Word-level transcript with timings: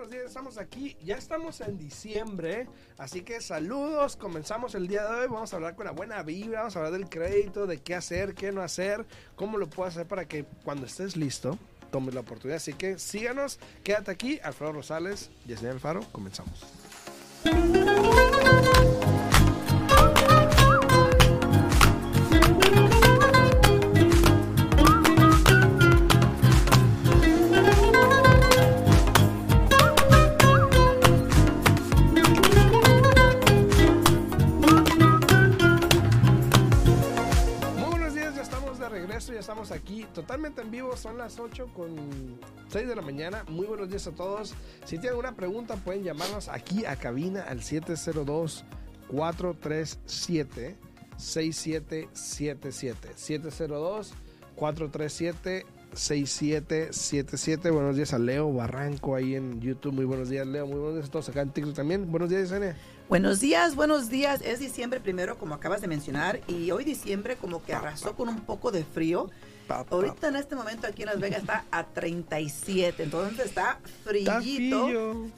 buenos 0.00 0.14
días, 0.14 0.28
estamos 0.28 0.56
aquí, 0.56 0.96
ya 1.04 1.16
estamos 1.18 1.60
en 1.60 1.76
diciembre, 1.76 2.66
así 2.96 3.20
que 3.20 3.38
saludos, 3.42 4.16
comenzamos 4.16 4.74
el 4.74 4.88
día 4.88 5.04
de 5.04 5.20
hoy, 5.20 5.26
vamos 5.28 5.52
a 5.52 5.56
hablar 5.56 5.76
con 5.76 5.84
la 5.84 5.92
buena 5.92 6.22
vibra, 6.22 6.60
vamos 6.60 6.74
a 6.74 6.78
hablar 6.78 6.94
del 6.94 7.10
crédito, 7.10 7.66
de 7.66 7.82
qué 7.82 7.94
hacer, 7.94 8.34
qué 8.34 8.50
no 8.50 8.62
hacer, 8.62 9.04
cómo 9.36 9.58
lo 9.58 9.68
puedo 9.68 9.90
hacer 9.90 10.06
para 10.06 10.26
que 10.26 10.46
cuando 10.64 10.86
estés 10.86 11.18
listo, 11.18 11.58
tomes 11.90 12.14
la 12.14 12.20
oportunidad, 12.20 12.56
así 12.56 12.72
que 12.72 12.98
síganos, 12.98 13.60
quédate 13.84 14.10
aquí, 14.10 14.40
Alfredo 14.42 14.72
Rosales, 14.72 15.30
Yesenia 15.46 15.72
Alfaro, 15.72 16.00
comenzamos. 16.12 16.64
Estamos 39.70 39.82
aquí 39.82 40.06
totalmente 40.12 40.60
en 40.62 40.70
vivo. 40.70 40.96
Son 40.96 41.18
las 41.18 41.38
8 41.38 41.68
con 41.74 41.96
6 42.68 42.88
de 42.88 42.96
la 42.96 43.02
mañana. 43.02 43.44
Muy 43.48 43.66
buenos 43.66 43.88
días 43.88 44.06
a 44.06 44.12
todos. 44.12 44.54
Si 44.84 44.98
tienen 44.98 45.18
una 45.18 45.34
pregunta, 45.34 45.76
pueden 45.76 46.02
llamarnos 46.02 46.48
aquí 46.48 46.84
a 46.84 46.96
cabina 46.96 47.42
al 47.42 47.62
702 47.62 48.64
437 49.08 50.76
6777 51.16 53.12
702 53.16 54.14
437 54.56 55.66
6777. 55.92 57.70
Buenos 57.70 57.96
días 57.96 58.14
a 58.14 58.18
Leo 58.18 58.52
Barranco 58.52 59.16
ahí 59.16 59.34
en 59.34 59.60
YouTube. 59.60 59.92
Muy 59.94 60.04
buenos 60.04 60.28
días, 60.28 60.46
Leo. 60.46 60.66
Muy 60.66 60.78
buenos 60.78 60.94
días 60.96 61.08
a 61.08 61.10
todos 61.10 61.28
acá 61.28 61.42
en 61.42 61.50
TikTok 61.50 61.74
también. 61.74 62.10
Buenos 62.10 62.30
días, 62.30 62.42
Yesenia. 62.42 62.76
Buenos 63.08 63.40
días, 63.40 63.74
buenos 63.74 64.08
días. 64.08 64.40
Es 64.42 64.60
diciembre 64.60 65.00
primero, 65.00 65.36
como 65.36 65.54
acabas 65.54 65.80
de 65.80 65.88
mencionar, 65.88 66.40
y 66.46 66.70
hoy 66.70 66.84
diciembre 66.84 67.34
como 67.36 67.60
que 67.64 67.74
arrasó 67.74 68.14
con 68.14 68.28
un 68.28 68.42
poco 68.42 68.70
de 68.70 68.84
frío. 68.84 69.28
Ahorita 69.70 70.28
en 70.28 70.36
este 70.36 70.56
momento 70.56 70.86
aquí 70.86 71.02
en 71.02 71.08
Las 71.08 71.20
Vegas 71.20 71.40
está 71.40 71.64
a 71.70 71.84
37, 71.84 73.02
entonces 73.02 73.46
está 73.46 73.78
frillito. 74.04 74.88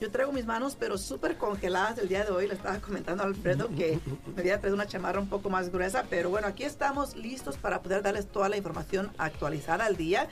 Yo 0.01 0.11
traigo 0.11 0.33
mis 0.33 0.47
manos, 0.47 0.77
pero 0.79 0.97
súper 0.99 1.37
congeladas 1.37 1.99
el 1.99 2.09
día 2.09 2.25
de 2.25 2.31
hoy. 2.31 2.49
Le 2.49 2.55
estaba 2.55 2.79
comentando 2.79 3.23
a 3.23 3.27
Alfredo 3.27 3.69
que 3.77 3.99
me 4.35 4.41
había 4.41 4.59
traído 4.59 4.75
una 4.75 4.87
chamarra 4.87 5.21
un 5.21 5.29
poco 5.29 5.51
más 5.51 5.71
gruesa, 5.71 6.07
pero 6.09 6.31
bueno, 6.31 6.47
aquí 6.47 6.65
estamos 6.65 7.15
listos 7.15 7.57
para 7.57 7.83
poder 7.83 8.03
darles 8.03 8.27
toda 8.27 8.49
la 8.49 8.57
información 8.57 9.11
actualizada 9.19 9.85
al 9.85 9.97
día. 9.97 10.29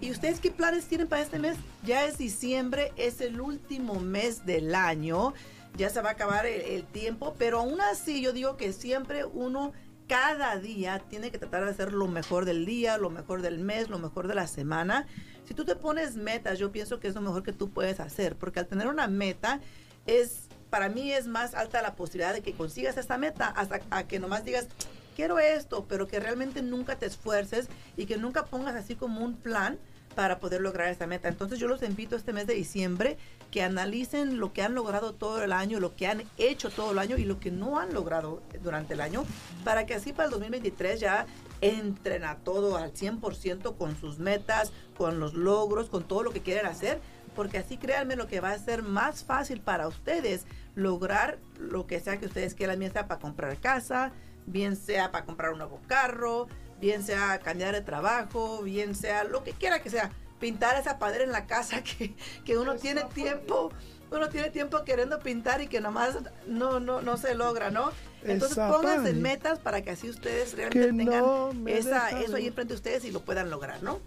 ¿Y 0.00 0.10
ustedes 0.10 0.40
qué 0.40 0.50
planes 0.50 0.86
tienen 0.86 1.06
para 1.06 1.22
este 1.22 1.38
mes? 1.38 1.56
Ya 1.84 2.06
es 2.06 2.18
diciembre, 2.18 2.92
es 2.96 3.20
el 3.20 3.40
último 3.40 4.00
mes 4.00 4.44
del 4.44 4.74
año 4.74 5.32
ya 5.76 5.88
se 5.88 6.02
va 6.02 6.10
a 6.10 6.12
acabar 6.12 6.46
el, 6.46 6.84
tiempo, 6.84 7.34
pero 7.38 7.60
aún 7.60 7.80
así 7.80 8.20
yo 8.20 8.32
digo 8.32 8.56
que 8.56 8.72
siempre 8.72 9.24
uno 9.24 9.72
cada 10.12 10.58
día 10.58 10.98
tiene 11.08 11.30
que 11.30 11.38
tratar 11.38 11.64
de 11.64 11.70
hacer 11.70 11.94
lo 11.94 12.06
mejor 12.06 12.44
del 12.44 12.66
día, 12.66 12.98
lo 12.98 13.08
mejor 13.08 13.40
del 13.40 13.58
mes, 13.58 13.88
lo 13.88 13.98
mejor 13.98 14.28
de 14.28 14.34
la 14.34 14.46
semana. 14.46 15.06
Si 15.46 15.54
tú 15.54 15.64
te 15.64 15.74
pones 15.74 16.16
metas, 16.16 16.58
yo 16.58 16.70
pienso 16.70 17.00
que 17.00 17.08
es 17.08 17.14
lo 17.14 17.22
mejor 17.22 17.42
que 17.42 17.54
tú 17.54 17.70
puedes 17.70 17.98
hacer, 17.98 18.36
porque 18.36 18.60
al 18.60 18.66
tener 18.66 18.88
una 18.88 19.06
meta 19.06 19.62
es 20.04 20.48
para 20.68 20.90
mí 20.90 21.10
es 21.10 21.26
más 21.26 21.54
alta 21.54 21.80
la 21.80 21.96
posibilidad 21.96 22.34
de 22.34 22.42
que 22.42 22.52
consigas 22.52 22.98
esta 22.98 23.16
meta 23.16 23.46
hasta 23.48 23.80
a 23.88 24.06
que 24.06 24.18
nomás 24.18 24.44
digas 24.44 24.68
quiero 25.16 25.38
esto, 25.38 25.86
pero 25.88 26.06
que 26.06 26.20
realmente 26.20 26.60
nunca 26.60 26.96
te 26.96 27.06
esfuerces 27.06 27.68
y 27.96 28.04
que 28.04 28.18
nunca 28.18 28.44
pongas 28.44 28.74
así 28.74 28.96
como 28.96 29.24
un 29.24 29.36
plan 29.36 29.78
para 30.14 30.40
poder 30.40 30.60
lograr 30.60 30.88
esta 30.88 31.06
meta. 31.06 31.28
Entonces 31.28 31.58
yo 31.58 31.68
los 31.68 31.82
invito 31.82 32.16
este 32.16 32.34
mes 32.34 32.46
de 32.46 32.52
diciembre 32.52 33.16
que 33.52 33.62
analicen 33.62 34.40
lo 34.40 34.52
que 34.54 34.62
han 34.62 34.74
logrado 34.74 35.12
todo 35.12 35.44
el 35.44 35.52
año, 35.52 35.78
lo 35.78 35.94
que 35.94 36.08
han 36.08 36.24
hecho 36.38 36.70
todo 36.70 36.92
el 36.92 36.98
año 36.98 37.18
y 37.18 37.24
lo 37.24 37.38
que 37.38 37.50
no 37.50 37.78
han 37.78 37.92
logrado 37.92 38.42
durante 38.62 38.94
el 38.94 39.02
año, 39.02 39.24
para 39.62 39.84
que 39.84 39.94
así 39.94 40.12
para 40.14 40.24
el 40.24 40.30
2023 40.32 40.98
ya 40.98 41.26
entren 41.60 42.24
a 42.24 42.36
todo 42.36 42.78
al 42.78 42.94
100% 42.94 43.76
con 43.76 43.96
sus 44.00 44.18
metas, 44.18 44.72
con 44.96 45.20
los 45.20 45.34
logros, 45.34 45.90
con 45.90 46.02
todo 46.02 46.22
lo 46.22 46.32
que 46.32 46.40
quieren 46.40 46.64
hacer, 46.64 46.98
porque 47.36 47.58
así 47.58 47.76
créanme 47.76 48.16
lo 48.16 48.26
que 48.26 48.40
va 48.40 48.52
a 48.52 48.58
ser 48.58 48.82
más 48.82 49.22
fácil 49.22 49.60
para 49.60 49.86
ustedes 49.86 50.46
lograr 50.74 51.38
lo 51.58 51.86
que 51.86 52.00
sea 52.00 52.18
que 52.18 52.26
ustedes 52.26 52.54
quieran, 52.54 52.78
bien 52.78 52.92
sea 52.92 53.06
para 53.06 53.20
comprar 53.20 53.58
casa, 53.58 54.12
bien 54.46 54.76
sea 54.76 55.12
para 55.12 55.26
comprar 55.26 55.52
un 55.52 55.58
nuevo 55.58 55.78
carro, 55.86 56.48
bien 56.80 57.02
sea 57.02 57.38
cambiar 57.38 57.74
de 57.74 57.82
trabajo, 57.82 58.62
bien 58.62 58.94
sea 58.94 59.24
lo 59.24 59.44
que 59.44 59.52
quiera 59.52 59.82
que 59.82 59.90
sea, 59.90 60.10
pintar 60.42 60.76
esa 60.76 60.98
pared 60.98 61.20
en 61.20 61.30
la 61.30 61.46
casa 61.46 61.82
que, 61.84 62.14
que 62.44 62.58
uno 62.58 62.74
tiene 62.74 63.04
tiempo, 63.14 63.70
uno 64.10 64.28
tiene 64.28 64.50
tiempo 64.50 64.82
queriendo 64.82 65.20
pintar 65.20 65.62
y 65.62 65.68
que 65.68 65.80
nomás 65.80 66.16
no, 66.48 66.80
no, 66.80 67.00
no 67.00 67.16
se 67.16 67.36
logra, 67.36 67.70
¿no? 67.70 67.92
Entonces 68.24 68.58
pónganse 68.58 69.14
metas 69.14 69.60
para 69.60 69.82
que 69.82 69.90
así 69.90 70.10
ustedes 70.10 70.54
realmente 70.54 71.04
tengan 71.04 71.68
esa, 71.68 72.20
eso 72.20 72.36
ahí 72.36 72.48
enfrente 72.48 72.74
de 72.74 72.76
ustedes 72.76 73.04
y 73.04 73.12
lo 73.12 73.20
puedan 73.20 73.50
lograr, 73.50 73.82
¿no? 73.84 74.00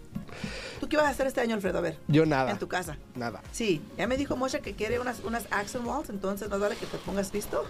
¿Tú 0.78 0.88
qué 0.88 0.98
vas 0.98 1.06
a 1.06 1.10
hacer 1.10 1.26
este 1.26 1.40
año, 1.40 1.54
Alfredo? 1.54 1.78
A 1.78 1.80
ver. 1.80 1.98
Yo 2.08 2.26
nada. 2.26 2.50
En 2.50 2.58
tu 2.58 2.68
casa. 2.68 2.98
Nada. 3.14 3.42
Sí, 3.52 3.82
ya 3.96 4.06
me 4.06 4.18
dijo 4.18 4.36
Moshe 4.36 4.60
que 4.60 4.74
quiere 4.74 5.00
unas, 5.00 5.20
unas 5.20 5.46
Action 5.50 5.86
Walls, 5.86 6.10
entonces 6.10 6.50
no 6.50 6.58
vale 6.58 6.76
que 6.76 6.86
te 6.86 6.98
pongas 6.98 7.32
listo. 7.32 7.64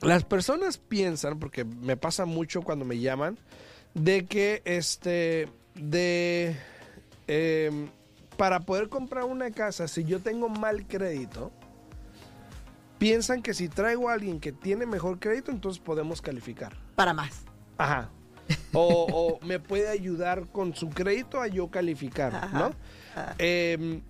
las 0.02 0.24
personas 0.24 0.78
piensan, 0.78 1.38
porque 1.38 1.64
me 1.64 1.96
pasa 1.96 2.24
mucho 2.26 2.62
cuando 2.62 2.84
me 2.84 2.98
llaman, 2.98 3.38
de 3.94 4.26
que 4.26 4.62
este, 4.64 5.48
de, 5.74 6.56
em, 7.26 7.88
para 8.36 8.60
poder 8.60 8.88
comprar 8.88 9.24
una 9.24 9.50
casa, 9.50 9.88
si 9.88 10.04
yo 10.04 10.20
tengo 10.20 10.48
mal 10.48 10.86
crédito, 10.86 11.52
piensan 12.98 13.42
que 13.42 13.54
si 13.54 13.68
traigo 13.68 14.08
a 14.08 14.14
alguien 14.14 14.40
que 14.40 14.52
tiene 14.52 14.86
mejor 14.86 15.18
crédito, 15.18 15.50
entonces 15.50 15.80
podemos 15.80 16.20
calificar. 16.20 16.76
Para 16.96 17.14
más. 17.14 17.44
Ajá. 17.78 18.10
O, 18.74 19.38
me 19.42 19.60
puede 19.60 19.88
ayudar 19.88 20.46
con 20.48 20.74
su 20.74 20.88
crédito 20.88 21.40
a 21.40 21.46
yo 21.46 21.70
calificar, 21.70 22.50
¿no? 22.52 22.72
Em, 23.38 24.02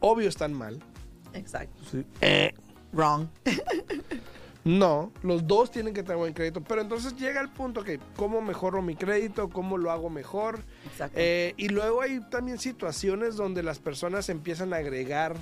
obvio 0.00 0.28
están 0.28 0.52
mal. 0.52 0.78
Exacto. 1.32 1.82
Eh. 2.20 2.54
Wrong. 2.92 3.28
No, 4.66 5.12
los 5.22 5.46
dos 5.46 5.70
tienen 5.70 5.94
que 5.94 6.02
tener 6.02 6.16
buen 6.16 6.34
crédito. 6.34 6.60
Pero 6.60 6.80
entonces 6.80 7.14
llega 7.14 7.40
el 7.40 7.50
punto 7.50 7.84
que, 7.84 8.00
¿cómo 8.16 8.40
mejoro 8.42 8.82
mi 8.82 8.96
crédito? 8.96 9.48
¿Cómo 9.48 9.78
lo 9.78 9.92
hago 9.92 10.10
mejor? 10.10 10.58
Eh, 11.14 11.54
y 11.56 11.68
luego 11.68 12.02
hay 12.02 12.18
también 12.30 12.58
situaciones 12.58 13.36
donde 13.36 13.62
las 13.62 13.78
personas 13.78 14.28
empiezan 14.28 14.74
a 14.74 14.78
agregar 14.78 15.36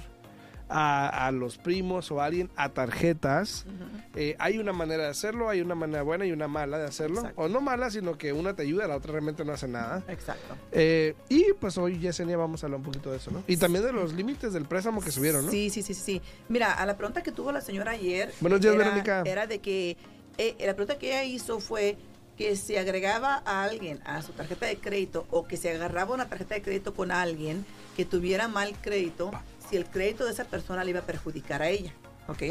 a, 0.68 1.30
los 1.32 1.58
primos 1.58 2.10
o 2.10 2.20
a 2.20 2.26
alguien 2.26 2.50
a 2.56 2.70
tarjetas. 2.70 3.66
Eh, 4.14 4.36
hay 4.38 4.58
una 4.58 4.72
manera 4.72 5.04
de 5.04 5.08
hacerlo, 5.10 5.48
hay 5.48 5.60
una 5.60 5.74
manera 5.74 6.02
buena 6.02 6.26
y 6.26 6.32
una 6.32 6.48
mala 6.48 6.78
de 6.78 6.86
hacerlo. 6.86 7.22
O 7.36 7.48
no 7.48 7.60
mala, 7.60 7.90
sino 7.90 8.16
que 8.16 8.32
una 8.32 8.54
te 8.54 8.62
ayuda, 8.62 8.86
la 8.86 8.96
otra 8.96 9.12
realmente 9.12 9.44
no 9.44 9.52
hace 9.52 9.68
nada. 9.68 10.02
Exacto. 10.08 10.56
Eh, 10.72 11.14
y 11.28 11.52
pues 11.60 11.76
hoy, 11.78 11.98
Yesenia, 11.98 12.36
vamos 12.36 12.62
a 12.62 12.66
hablar 12.66 12.78
un 12.78 12.84
poquito 12.86 13.10
de 13.10 13.18
eso, 13.18 13.30
¿no? 13.30 13.42
Y 13.46 13.56
también 13.56 13.84
de 13.84 13.92
los 13.92 14.12
límites 14.14 14.52
del 14.52 14.64
préstamo 14.64 15.00
que 15.00 15.10
subieron, 15.10 15.44
¿no? 15.44 15.50
Sí, 15.50 15.70
sí, 15.70 15.82
sí, 15.82 15.94
sí. 15.94 16.22
Mira, 16.48 16.72
a 16.72 16.86
la 16.86 16.96
pregunta 16.96 17.22
que 17.22 17.32
tuvo 17.32 17.52
la 17.52 17.60
señora 17.60 17.92
ayer. 17.92 18.32
Buenos 18.40 18.60
días, 18.60 18.76
Verónica. 18.76 19.22
Era 19.24 19.46
de 19.46 19.58
que 19.60 19.96
eh, 20.38 20.56
la 20.60 20.74
pregunta 20.74 20.98
que 20.98 21.08
ella 21.08 21.24
hizo 21.24 21.60
fue 21.60 21.96
que 22.36 22.56
se 22.56 22.78
agregaba 22.78 23.42
a 23.44 23.62
alguien 23.62 24.00
a 24.04 24.22
su 24.22 24.32
tarjeta 24.32 24.66
de 24.66 24.76
crédito 24.76 25.26
o 25.30 25.46
que 25.46 25.56
se 25.56 25.70
agarraba 25.70 26.14
una 26.14 26.28
tarjeta 26.28 26.56
de 26.56 26.62
crédito 26.62 26.94
con 26.94 27.12
alguien 27.12 27.64
que 27.96 28.04
tuviera 28.04 28.48
mal 28.48 28.74
crédito, 28.82 29.30
si 29.68 29.76
el 29.76 29.86
crédito 29.86 30.24
de 30.24 30.32
esa 30.32 30.44
persona 30.44 30.84
le 30.84 30.90
iba 30.90 31.00
a 31.00 31.06
perjudicar 31.06 31.62
a 31.62 31.68
ella. 31.68 31.92
¿Ok? 32.28 32.42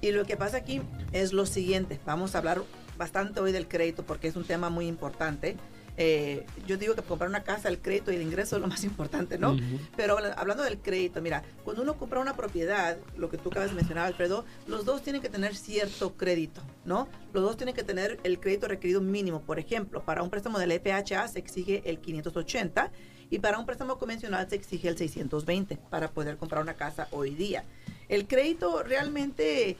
Y 0.00 0.12
lo 0.12 0.24
que 0.24 0.36
pasa 0.36 0.58
aquí 0.58 0.80
es 1.12 1.32
lo 1.32 1.44
siguiente. 1.44 1.98
Vamos 2.06 2.34
a 2.34 2.38
hablar 2.38 2.62
bastante 2.96 3.40
hoy 3.40 3.52
del 3.52 3.66
crédito 3.66 4.04
porque 4.04 4.28
es 4.28 4.36
un 4.36 4.44
tema 4.44 4.70
muy 4.70 4.86
importante. 4.86 5.56
Eh, 6.00 6.46
yo 6.64 6.76
digo 6.76 6.94
que 6.94 7.02
comprar 7.02 7.28
una 7.28 7.42
casa, 7.42 7.68
el 7.68 7.80
crédito 7.80 8.12
y 8.12 8.14
el 8.14 8.22
ingreso 8.22 8.54
es 8.54 8.62
lo 8.62 8.68
más 8.68 8.84
importante, 8.84 9.36
¿no? 9.36 9.56
Pero 9.96 10.16
hablando 10.36 10.62
del 10.62 10.78
crédito, 10.78 11.20
mira, 11.20 11.42
cuando 11.64 11.82
uno 11.82 11.98
compra 11.98 12.20
una 12.20 12.36
propiedad, 12.36 12.98
lo 13.16 13.28
que 13.28 13.36
tú 13.36 13.48
acabas 13.48 13.70
de 13.70 13.76
mencionar, 13.76 14.06
Alfredo, 14.06 14.44
los 14.68 14.84
dos 14.84 15.02
tienen 15.02 15.20
que 15.20 15.28
tener 15.28 15.56
cierto 15.56 16.16
crédito, 16.16 16.62
¿no? 16.84 17.08
Los 17.32 17.42
dos 17.42 17.56
tienen 17.56 17.74
que 17.74 17.82
tener 17.82 18.20
el 18.22 18.38
crédito 18.38 18.68
requerido 18.68 19.00
mínimo. 19.00 19.40
Por 19.40 19.58
ejemplo, 19.58 20.04
para 20.04 20.22
un 20.22 20.30
préstamo 20.30 20.60
del 20.60 20.70
FHA 20.70 21.26
se 21.26 21.40
exige 21.40 21.82
el 21.84 21.98
580 21.98 22.92
y 23.30 23.38
para 23.38 23.58
un 23.58 23.66
préstamo 23.66 23.98
convencional 23.98 24.48
se 24.48 24.56
exige 24.56 24.88
el 24.88 24.96
620 24.96 25.78
para 25.90 26.10
poder 26.10 26.36
comprar 26.36 26.62
una 26.62 26.74
casa 26.74 27.08
hoy 27.10 27.34
día. 27.34 27.64
El 28.08 28.26
crédito 28.26 28.82
realmente 28.82 29.76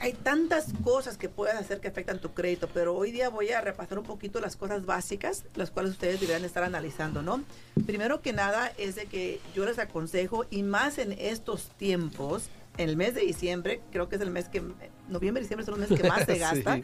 hay, 0.00 0.12
tantas 0.14 0.72
cosas 0.82 1.16
que 1.16 1.28
puedes 1.28 1.54
hacer 1.54 1.80
que 1.80 1.88
afectan 1.88 2.20
tu 2.20 2.34
crédito, 2.34 2.68
pero 2.72 2.96
hoy 2.96 3.12
día 3.12 3.28
voy 3.28 3.50
a 3.50 3.60
repasar 3.60 3.98
un 3.98 4.04
poquito 4.04 4.40
las 4.40 4.56
cosas 4.56 4.84
básicas, 4.84 5.44
las 5.54 5.70
cuales 5.70 5.92
ustedes 5.92 6.20
deberían 6.20 6.44
estar 6.44 6.64
analizando, 6.64 7.22
¿no? 7.22 7.44
Primero 7.86 8.20
que 8.20 8.32
nada 8.32 8.72
es 8.78 8.96
de 8.96 9.06
que 9.06 9.40
yo 9.54 9.64
les 9.64 9.78
aconsejo, 9.78 10.44
y 10.50 10.62
más 10.62 10.98
en 10.98 11.12
estos 11.12 11.68
tiempos, 11.76 12.48
en 12.78 12.88
el 12.88 12.96
mes 12.96 13.14
de 13.14 13.20
diciembre, 13.20 13.80
creo 13.92 14.08
que 14.08 14.16
es 14.16 14.22
el 14.22 14.30
mes 14.30 14.48
que, 14.48 14.62
noviembre 15.08 15.40
y 15.40 15.44
diciembre 15.44 15.64
son 15.64 15.78
los 15.78 15.88
meses 15.88 16.02
que 16.02 16.08
más 16.08 16.24
se 16.24 16.38
gasta. 16.38 16.80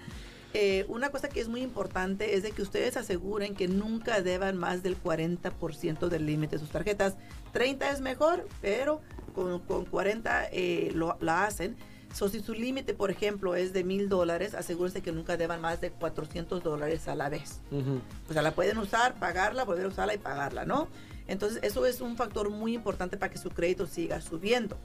Eh, 0.54 0.84
una 0.88 1.10
cosa 1.10 1.28
que 1.28 1.40
es 1.40 1.49
muy 1.49 1.62
importante 1.62 2.34
es 2.34 2.43
de 2.43 2.52
que 2.52 2.62
ustedes 2.62 2.96
aseguren 2.96 3.54
que 3.54 3.69
nunca 3.69 4.20
deban 4.20 4.58
más 4.58 4.82
del 4.82 5.00
40% 5.02 6.08
del 6.08 6.26
límite 6.26 6.56
de 6.56 6.60
sus 6.60 6.70
tarjetas. 6.70 7.16
30 7.52 7.90
es 7.90 8.00
mejor, 8.00 8.46
pero 8.60 9.00
con, 9.34 9.60
con 9.60 9.87
40 9.87 10.49
eh, 10.52 10.90
lo, 10.94 11.16
la 11.20 11.44
hacen. 11.44 11.76
So, 12.12 12.28
si 12.28 12.40
su 12.40 12.52
límite, 12.52 12.93
por 12.93 13.10
ejemplo, 13.10 13.54
es 13.54 13.72
de 13.72 13.84
mil 13.84 14.10
dólares, 14.10 14.54
asegúrense 14.54 15.00
que 15.00 15.12
nunca 15.12 15.38
deban 15.38 15.62
más 15.62 15.81
de 15.81 15.90
400 15.90 16.62
dólares 16.62 17.08
a 17.08 17.14
la 17.14 17.31
vez. 17.31 17.60
O 18.28 18.32
sea, 18.34 18.43
la 18.43 18.54
pueden 18.54 18.76
usar, 18.76 19.14
pagarla, 19.14 19.64
volver 19.64 19.87
a 19.87 19.88
usarla 19.88 20.14
y 20.14 20.19
pagarla, 20.19 20.66
¿no? 20.66 20.88
Entonces, 21.26 21.60
eso 21.62 21.87
es 21.87 22.02
un 22.02 22.16
factor 22.16 22.50
muy 22.50 22.75
importante 22.75 23.16
para 23.16 23.32
que 23.32 23.38
su 23.38 23.49
crédito 23.49 23.87
siga 23.87 24.20
subiendo. 24.20 24.76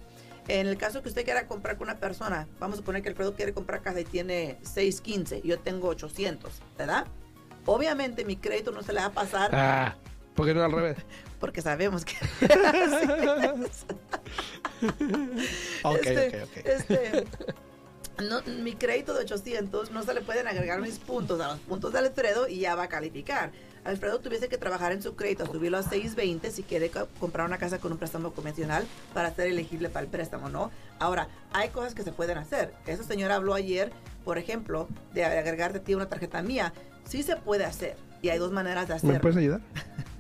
En 0.48 0.68
el 0.68 0.78
caso 0.78 1.02
que 1.04 1.10
usted 1.10 1.26
quiera 1.26 1.48
comprar 1.48 1.78
con 1.78 1.88
una 1.90 2.00
persona, 2.00 2.48
vamos 2.60 2.80
a 2.80 2.82
poner 2.82 3.02
que 3.02 3.10
el 3.10 3.16
producto 3.16 3.38
quiere 3.38 3.54
comprar 3.54 3.82
casa 3.82 4.00
y 4.00 4.06
tiene 4.06 4.58
615, 4.62 5.42
yo 5.44 5.60
tengo 5.60 5.90
800, 5.90 6.52
¿verdad? 6.78 7.06
Obviamente 7.66 8.24
mi 8.24 8.38
crédito 8.38 8.72
no 8.72 8.82
se 8.82 8.94
le 8.94 9.02
va 9.02 9.08
a 9.08 9.12
pasar. 9.12 9.50
Ah, 9.54 9.98
¿por 10.36 10.46
qué 10.46 10.54
no 10.54 10.64
al 10.64 10.72
revés? 10.72 10.98
Porque 11.40 11.62
sabemos 11.62 12.06
que. 12.06 12.16
ok, 15.84 15.98
este, 16.04 16.44
ok, 16.44 16.50
ok. 16.50 16.58
Este, 16.66 17.28
mi 18.64 18.74
crédito 18.74 19.14
de 19.14 19.22
800 19.22 19.92
no 19.92 20.04
se 20.04 20.14
le 20.14 20.22
pueden 20.22 20.48
agregar 20.48 20.80
mis 20.82 20.98
puntos 20.98 21.40
a 21.42 21.50
los 21.50 21.60
puntos 21.60 21.94
de 21.94 22.00
Alfredo 22.00 22.48
y 22.48 22.60
ya 22.60 22.76
va 22.76 22.84
a 22.84 22.90
calificar. 22.90 23.52
Alfredo 23.88 24.20
tuviese 24.20 24.50
que 24.50 24.58
trabajar 24.58 24.92
en 24.92 25.02
su 25.02 25.16
crédito, 25.16 25.46
subirlo 25.46 25.78
a 25.78 25.82
620 25.82 26.52
si 26.52 26.64
quiere 26.64 26.92
comprar 27.20 27.48
una 27.48 27.58
casa 27.58 27.80
con 27.80 27.94
un 27.94 27.98
préstamo 27.98 28.34
convencional 28.34 28.86
para 29.14 29.34
ser 29.34 29.48
elegible 29.48 29.88
para 29.88 30.04
el 30.04 30.12
préstamo, 30.12 30.50
¿no? 30.50 30.72
Ahora, 31.00 31.30
hay 31.54 31.70
cosas 31.70 31.96
que 31.96 32.04
se 32.04 32.12
pueden 32.12 32.38
hacer. 32.38 32.74
Esa 32.86 33.04
señora 33.04 33.36
habló 33.36 33.54
ayer, 33.54 33.94
por 34.26 34.38
ejemplo, 34.38 34.90
de 35.14 35.24
agregarte 35.24 35.78
a 35.78 35.82
ti 35.82 35.96
una 35.96 36.08
tarjeta 36.08 36.42
mía. 36.42 36.74
Sí 37.06 37.24
se 37.24 37.38
puede 37.38 37.64
hacer 37.64 37.96
y 38.22 38.28
hay 38.28 38.40
dos 38.40 38.52
maneras 38.52 38.90
de 38.90 38.96
hacerlo. 38.96 39.14
¿Me 39.14 39.20
puedes 39.22 39.38
ayudar? 39.38 39.62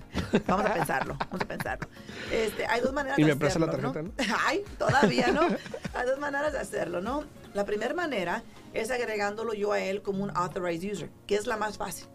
Vamos 0.47 0.65
a 0.65 0.73
pensarlo, 0.73 1.17
vamos 1.19 1.41
a 1.41 1.45
pensarlo. 1.45 1.87
Este, 2.31 2.65
hay 2.65 2.81
dos 2.81 2.93
maneras 2.93 3.17
y 3.19 3.23
de 3.23 3.31
hacerlo. 3.31 3.47
Y 3.47 3.59
me 3.59 3.65
la 3.65 3.71
tarjeta, 3.71 4.01
¿no? 4.01 4.11
Ay, 4.45 4.63
todavía 4.77 5.27
no. 5.31 5.41
Hay 5.93 6.07
dos 6.07 6.19
maneras 6.19 6.53
de 6.53 6.59
hacerlo, 6.59 7.01
¿no? 7.01 7.23
La 7.53 7.65
primera 7.65 7.93
manera 7.93 8.43
es 8.73 8.91
agregándolo 8.91 9.53
yo 9.53 9.71
a 9.71 9.79
él 9.79 10.01
como 10.01 10.23
un 10.23 10.31
authorized 10.35 10.91
user, 10.91 11.09
que 11.25 11.35
es 11.35 11.47
la 11.47 11.57
más 11.57 11.77
fácil. 11.77 12.07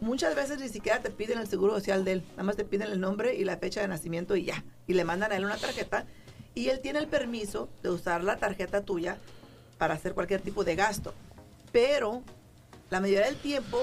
Muchas 0.00 0.34
veces 0.34 0.58
ni 0.60 0.68
siquiera 0.68 1.00
te 1.00 1.10
piden 1.10 1.38
el 1.38 1.48
seguro 1.48 1.74
social 1.74 2.04
de 2.04 2.12
él, 2.12 2.24
nada 2.32 2.42
más 2.42 2.56
te 2.56 2.64
piden 2.64 2.88
el 2.88 3.00
nombre 3.00 3.34
y 3.34 3.44
la 3.44 3.56
fecha 3.56 3.80
de 3.80 3.88
nacimiento 3.88 4.36
y 4.36 4.44
ya. 4.44 4.64
Y 4.86 4.94
le 4.94 5.04
mandan 5.04 5.32
a 5.32 5.36
él 5.36 5.44
una 5.44 5.56
tarjeta 5.56 6.04
y 6.54 6.68
él 6.68 6.80
tiene 6.80 6.98
el 6.98 7.06
permiso 7.06 7.68
de 7.82 7.90
usar 7.90 8.24
la 8.24 8.36
tarjeta 8.36 8.82
tuya 8.82 9.18
para 9.78 9.94
hacer 9.94 10.14
cualquier 10.14 10.40
tipo 10.40 10.64
de 10.64 10.76
gasto. 10.76 11.14
Pero 11.72 12.22
la 12.90 13.00
mayoría 13.00 13.26
del 13.26 13.36
tiempo 13.36 13.78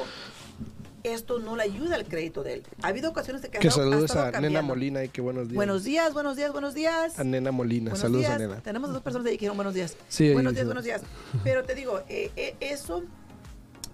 esto 1.04 1.40
no 1.40 1.56
le 1.56 1.64
ayuda 1.64 1.96
al 1.96 2.06
crédito 2.06 2.44
de 2.44 2.56
él. 2.56 2.64
Ha 2.82 2.88
habido 2.88 3.10
ocasiones 3.10 3.42
de 3.42 3.50
que... 3.50 3.60
Que 3.60 3.72
saludos 3.72 4.16
a 4.16 4.40
Nena 4.40 4.62
Molina 4.62 5.04
y 5.04 5.10
que 5.10 5.22
buenos 5.22 5.48
días. 5.48 5.56
Buenos 5.56 5.84
días, 5.84 6.14
buenos 6.14 6.36
días, 6.36 6.52
buenos 6.52 6.74
días. 6.74 7.20
A 7.20 7.24
Nena 7.24 7.52
Molina, 7.52 7.96
saludos 7.96 8.26
a 8.26 8.38
Nena. 8.38 8.62
Tenemos 8.62 8.92
dos 8.92 9.02
personas 9.02 9.26
ahí 9.28 9.34
que 9.34 9.40
dijeron 9.40 9.58
buenos 9.58 9.74
días. 9.74 9.96
Sí, 10.08 10.34
buenos 10.34 10.54
días, 10.54 10.66
buenos 10.66 10.84
días. 10.84 11.02
Pero 11.44 11.64
te 11.64 11.76
digo, 11.76 12.02
eh, 12.10 12.32
eh, 12.36 12.56
eso 12.60 13.04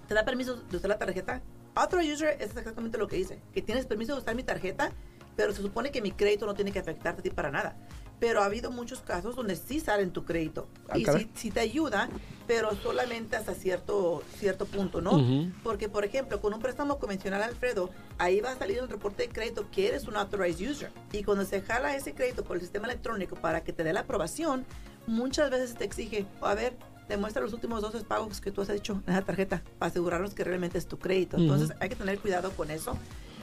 te 0.07 0.13
da 0.13 0.25
permiso 0.25 0.55
de 0.55 0.77
usar 0.77 0.89
la 0.89 0.97
tarjeta. 0.97 1.41
Otro 1.75 1.99
user 1.99 2.37
es 2.39 2.55
exactamente 2.55 2.97
lo 2.97 3.07
que 3.07 3.15
dice, 3.15 3.39
que 3.53 3.61
tienes 3.61 3.85
permiso 3.85 4.13
de 4.13 4.21
usar 4.21 4.35
mi 4.35 4.43
tarjeta, 4.43 4.91
pero 5.35 5.53
se 5.53 5.61
supone 5.61 5.91
que 5.91 6.01
mi 6.01 6.11
crédito 6.11 6.45
no 6.45 6.53
tiene 6.53 6.71
que 6.71 6.79
afectarte 6.79 7.21
a 7.21 7.23
ti 7.23 7.29
para 7.31 7.49
nada 7.49 7.75
pero 8.23 8.41
ha 8.41 8.45
habido 8.45 8.71
muchos 8.71 9.01
casos 9.01 9.35
donde 9.35 9.57
sí 9.57 9.81
sale 9.81 10.01
en 10.01 10.11
tu 10.11 10.23
crédito 10.23 10.69
ah, 10.87 10.97
y 10.97 11.05
sí, 11.35 11.51
te 11.51 11.59
ayuda, 11.59 12.07
pero 12.47 12.73
solamente 12.73 13.35
hasta 13.35 13.53
cierto, 13.53 14.23
cierto 14.39 14.65
punto, 14.65 15.01
¿no? 15.01 15.51
Porque, 15.61 15.89
por 15.89 16.05
ejemplo, 16.05 16.39
con 16.39 16.53
un 16.53 16.61
préstamo 16.61 16.99
convencional, 16.99 17.43
Alfredo, 17.43 17.89
ahí 18.17 18.39
va 18.39 18.53
a 18.53 18.57
salir 18.57 18.81
un 18.81 18.87
reporte 18.87 19.23
de 19.23 19.27
crédito 19.27 19.69
que 19.69 19.89
eres 19.89 20.07
un 20.07 20.15
authorized 20.15 20.71
user. 20.71 20.91
Y 21.11 21.23
cuando 21.23 21.43
se 21.43 21.61
jala 21.61 21.97
ese 21.97 22.13
crédito 22.13 22.45
por 22.45 22.55
el 22.55 22.61
sistema 22.61 22.87
electrónico 22.87 23.35
para 23.35 23.61
que 23.61 23.73
te 23.73 23.83
dé 23.83 23.91
la 23.91 23.99
aprobación, 23.99 24.65
muchas 25.05 25.49
veces 25.49 25.75
te 25.75 25.83
exige, 25.83 26.25
a 26.39 26.53
ver, 26.53 26.77
demuestra 27.09 27.41
los 27.41 27.51
últimos 27.51 27.81
12 27.81 28.05
pagos 28.05 28.39
que 28.39 28.51
tú 28.51 28.61
has 28.61 28.69
hecho 28.69 29.03
en 29.05 29.15
la 29.15 29.23
tarjeta 29.23 29.63
para 29.79 29.89
asegurarnos 29.89 30.33
que 30.33 30.45
realmente 30.45 30.77
es 30.77 30.87
tu 30.87 30.97
crédito. 30.97 31.35
Entonces, 31.35 31.75
hay 31.81 31.89
que 31.89 31.97
tener 31.97 32.17
cuidado 32.19 32.51
con 32.51 32.71
eso. 32.71 32.97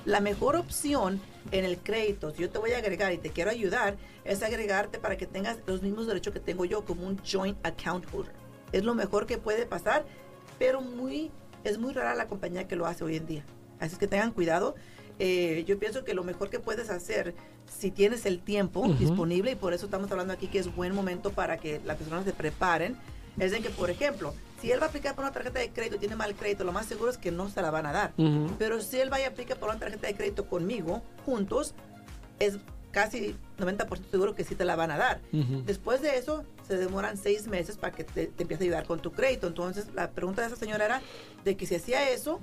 La 0.05 0.21
mejor 0.21 0.57
opción 0.57 1.21
en 1.53 1.65
el 1.65 1.79
crédito, 1.79 2.31
si 2.31 2.43
yo 2.43 2.51
te 2.51 2.59
voy 2.59 2.73
a 2.73 2.79
agregar 2.79 3.13
y 3.13 3.19
te 3.19 3.31
quiero 3.31 3.51
ayudar, 3.51 3.97
es 4.25 4.43
agregarte 4.43 4.99
para 4.99 5.17
que 5.17 5.27
tengas 5.27 5.59
los 5.67 5.83
mismos 5.83 6.07
derechos 6.07 6.33
que 6.33 6.41
tengo 6.41 6.65
yo 6.65 6.85
como 6.85 7.07
un 7.07 7.19
joint 7.23 7.59
account 7.67 8.07
holder. 8.13 8.33
Es 8.73 8.85
lo 8.85 8.95
mejor 8.95 9.27
que 9.27 9.37
puede 9.37 9.67
pasar, 9.67 10.07
pero 10.59 10.81
muy, 10.81 11.31
es 11.65 11.79
muy 11.79 11.93
rara 11.93 12.15
la 12.15 12.29
compañía 12.29 12.67
que 12.67 12.77
lo 12.77 12.87
hace 12.87 13.05
hoy 13.05 13.17
en 13.17 13.27
día. 13.27 13.45
Así 13.79 13.97
que 13.97 14.07
tengan 14.07 14.33
cuidado. 14.33 14.75
Eh, 15.19 15.65
yo 15.67 15.79
pienso 15.79 16.03
que 16.03 16.15
lo 16.15 16.25
mejor 16.25 16.49
que 16.49 16.61
puedes 16.61 16.89
hacer, 16.89 17.35
si 17.67 17.91
tienes 17.91 18.25
el 18.25 18.41
tiempo 18.41 18.89
disponible, 18.99 19.53
y 19.53 19.55
por 19.55 19.75
eso 19.75 19.85
estamos 19.85 20.11
hablando 20.11 20.33
aquí 20.33 20.47
que 20.47 20.59
es 20.59 20.75
buen 20.75 20.95
momento 20.95 21.31
para 21.31 21.59
que 21.59 21.81
las 21.85 21.99
personas 21.99 22.25
se 22.25 22.33
preparen, 22.33 22.97
es 23.39 23.53
en 23.53 23.63
que, 23.63 23.71
por 23.71 23.91
ejemplo, 23.91 24.35
si 24.61 24.71
él 24.71 24.81
va 24.81 24.87
a 24.87 24.89
aplicar 24.89 25.15
por 25.15 25.25
una 25.25 25.33
tarjeta 25.33 25.59
de 25.59 25.71
crédito 25.71 25.97
y 25.97 25.99
tiene 25.99 26.17
mal 26.17 26.35
crédito, 26.35 26.65
lo 26.65 26.73
más 26.73 26.87
seguro 26.87 27.11
es 27.11 27.19
que 27.19 27.31
no 27.31 27.49
se 27.49 27.63
la 27.63 27.71
van 27.71 27.87
a 27.87 27.93
dar. 27.93 28.13
Pero 28.59 28.81
si 28.81 28.99
él 28.99 29.13
va 29.13 29.17
a 29.17 29.27
aplicar 29.27 29.59
por 29.59 29.71
una 29.71 29.79
tarjeta 29.79 30.07
de 30.07 30.15
crédito 30.15 30.47
conmigo, 30.47 31.03
juntos, 31.25 31.75
es 32.39 32.59
casi 32.91 33.37
90% 33.59 34.11
seguro 34.11 34.35
que 34.35 34.45
sí 34.45 34.55
te 34.55 34.65
la 34.65 34.77
van 34.77 34.91
a 34.91 34.99
dar. 34.99 35.21
Después 35.65 36.03
de 36.03 36.19
eso, 36.19 36.45
se 36.67 36.77
demoran 36.77 37.17
seis 37.17 37.47
meses 37.47 37.77
para 37.77 37.95
que 37.95 38.05
te, 38.05 38.27
te 38.27 38.43
empiece 38.43 38.65
a 38.65 38.67
ayudar 38.67 38.87
con 38.87 39.01
tu 39.01 39.13
crédito. 39.13 39.47
Entonces, 39.47 39.89
la 39.95 40.11
pregunta 40.11 40.43
de 40.43 40.49
esa 40.49 40.57
señora 40.57 40.85
era 40.85 41.03
de 41.45 41.57
que 41.57 41.67
si 41.67 41.77
hacía 41.77 42.11
eso, 42.11 42.41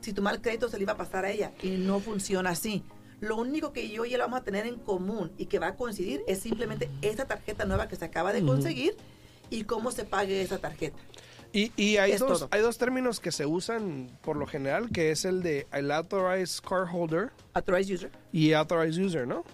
si 0.00 0.12
tu 0.12 0.20
mal 0.20 0.42
crédito 0.42 0.68
se 0.68 0.76
le 0.76 0.82
iba 0.82 0.92
a 0.92 0.96
pasar 0.96 1.24
a 1.24 1.30
ella. 1.30 1.52
Y 1.62 1.70
no 1.70 2.00
funciona 2.00 2.50
así. 2.50 2.84
Lo 3.20 3.36
único 3.36 3.72
que 3.72 3.88
yo 3.88 4.04
y 4.04 4.12
él 4.14 4.20
vamos 4.20 4.40
a 4.40 4.42
tener 4.42 4.66
en 4.66 4.76
común 4.80 5.30
y 5.38 5.46
que 5.46 5.60
va 5.60 5.68
a 5.68 5.76
coincidir 5.76 6.24
es 6.26 6.40
simplemente 6.40 6.90
esa 7.02 7.24
tarjeta 7.24 7.64
nueva 7.64 7.86
que 7.86 7.94
se 7.94 8.04
acaba 8.04 8.32
de 8.32 8.44
conseguir 8.44 8.96
y 9.52 9.64
cómo 9.64 9.90
se 9.90 10.04
pague 10.04 10.42
esa 10.42 10.58
tarjeta. 10.58 10.98
Y, 11.54 11.98
hay, 11.98 12.16
dos, 12.16 12.48
hay 12.50 12.62
dos 12.62 12.78
términos 12.78 13.20
que 13.20 13.30
se 13.30 13.44
usan 13.44 14.10
por 14.22 14.38
lo 14.38 14.46
general, 14.46 14.90
que 14.90 15.10
es 15.10 15.26
el 15.26 15.42
de 15.42 15.66
el 15.70 15.90
authorized 15.92 16.64
cardholder. 16.66 17.30
Authorized 17.52 17.94
user. 17.94 18.10
Y 18.32 18.54
authorized 18.54 18.98
user, 18.98 19.28
¿no? 19.28 19.44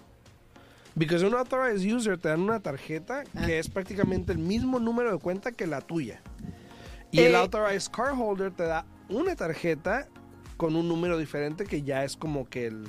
Porque 0.97 1.15
un 1.17 1.35
authorized 1.35 1.85
user 1.85 2.17
te 2.17 2.29
dan 2.29 2.39
una 2.39 2.61
tarjeta 2.61 3.23
ah. 3.35 3.45
que 3.45 3.59
es 3.59 3.69
prácticamente 3.69 4.31
el 4.31 4.37
mismo 4.37 4.79
número 4.79 5.11
de 5.11 5.17
cuenta 5.19 5.51
que 5.51 5.67
la 5.67 5.81
tuya. 5.81 6.21
Y 7.11 7.19
el 7.19 7.33
eh, 7.33 7.37
authorized 7.37 7.91
cardholder 7.91 8.51
te 8.51 8.63
da 8.63 8.85
una 9.09 9.35
tarjeta 9.35 10.07
con 10.55 10.77
un 10.77 10.87
número 10.87 11.17
diferente 11.17 11.65
que 11.65 11.81
ya 11.81 12.05
es 12.05 12.15
como 12.15 12.47
que 12.47 12.67
el 12.67 12.87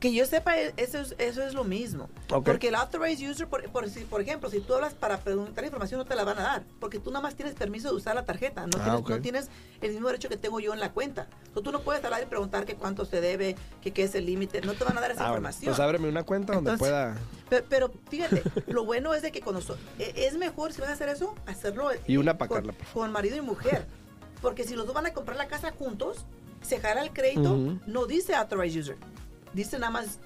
que 0.00 0.14
yo 0.14 0.24
sepa, 0.24 0.58
e, 0.58 0.72
eso 0.78 0.98
es, 0.98 1.14
eso 1.18 1.42
es 1.42 1.52
lo 1.52 1.62
mismo. 1.62 2.08
Porque 2.26 2.68
el 2.68 2.74
authorized 2.74 3.30
user, 3.30 3.46
por, 3.46 3.62
por, 3.70 3.84
por, 4.08 4.20
ejemplo, 4.22 4.50
si 4.50 4.60
tú 4.60 4.74
hablas 4.74 4.94
para 4.94 5.18
preguntar 5.18 5.62
información, 5.62 5.98
no 5.98 6.06
te 6.06 6.16
la 6.16 6.24
van 6.24 6.38
a 6.38 6.42
dar. 6.42 6.62
Porque 6.80 6.98
tú 6.98 7.10
nada 7.10 7.22
más 7.22 7.34
tienes 7.34 7.54
permiso 7.54 7.90
de 7.90 7.96
usar 7.96 8.14
la 8.14 8.24
tarjeta. 8.24 8.66
No, 8.66 8.78
ah, 8.80 8.84
tienes, 8.84 9.08
no 9.08 9.20
tienes 9.20 9.48
el 9.82 9.92
mismo 9.92 10.06
derecho 10.08 10.30
que 10.30 10.38
tengo 10.38 10.58
yo 10.58 10.72
en 10.72 10.80
la 10.80 10.92
cuenta. 10.92 11.28
tú 11.52 11.70
no 11.70 11.82
puedes 11.82 12.02
hablar 12.02 12.22
y 12.22 12.26
preguntar 12.26 12.64
que 12.64 12.76
cuánto 12.76 13.04
se 13.04 13.20
debe, 13.20 13.56
que 13.82 13.92
qué 13.92 14.04
es 14.04 14.14
el 14.14 14.24
límite. 14.24 14.62
No 14.62 14.72
te 14.72 14.84
van 14.84 14.96
a 14.96 15.02
dar 15.02 15.10
esa 15.10 15.24
ah, 15.24 15.28
información. 15.28 15.74
pues 15.74 15.80
ábreme 15.80 16.08
una 16.08 16.22
cuenta 16.22 16.54
donde 16.54 16.78
pueda. 16.78 17.16
Pero, 17.68 17.92
fíjate, 18.08 18.42
lo 18.68 18.86
bueno 18.86 19.12
es 19.12 19.20
de 19.20 19.32
que 19.32 19.42
cuando 19.42 19.60
e, 19.98 20.14
es 20.16 20.38
mejor 20.38 20.72
si 20.72 20.80
vas 20.80 20.90
a 20.90 20.94
hacer 20.94 21.10
eso, 21.10 21.34
hacerlo 21.46 21.90
y 22.06 22.16
una 22.16 22.38
para 22.38 22.48
con, 22.48 22.74
con 22.94 23.12
marido 23.12 23.36
y 23.36 23.42
mujer. 23.42 23.86
Porque 24.40 24.64
si 24.64 24.74
los 24.74 24.86
dos 24.86 24.94
van 24.94 25.04
a 25.04 25.12
comprar 25.12 25.36
la 25.36 25.46
casa 25.46 25.72
juntos, 25.72 26.24
se 26.62 26.80
jala 26.80 27.02
el 27.02 27.12
crédito, 27.12 27.78
no 27.86 28.06
dice 28.06 28.34
authorized 28.34 28.80
user 28.80 28.96
dice 29.52 29.78
nada 29.78 29.90
más 29.90 30.18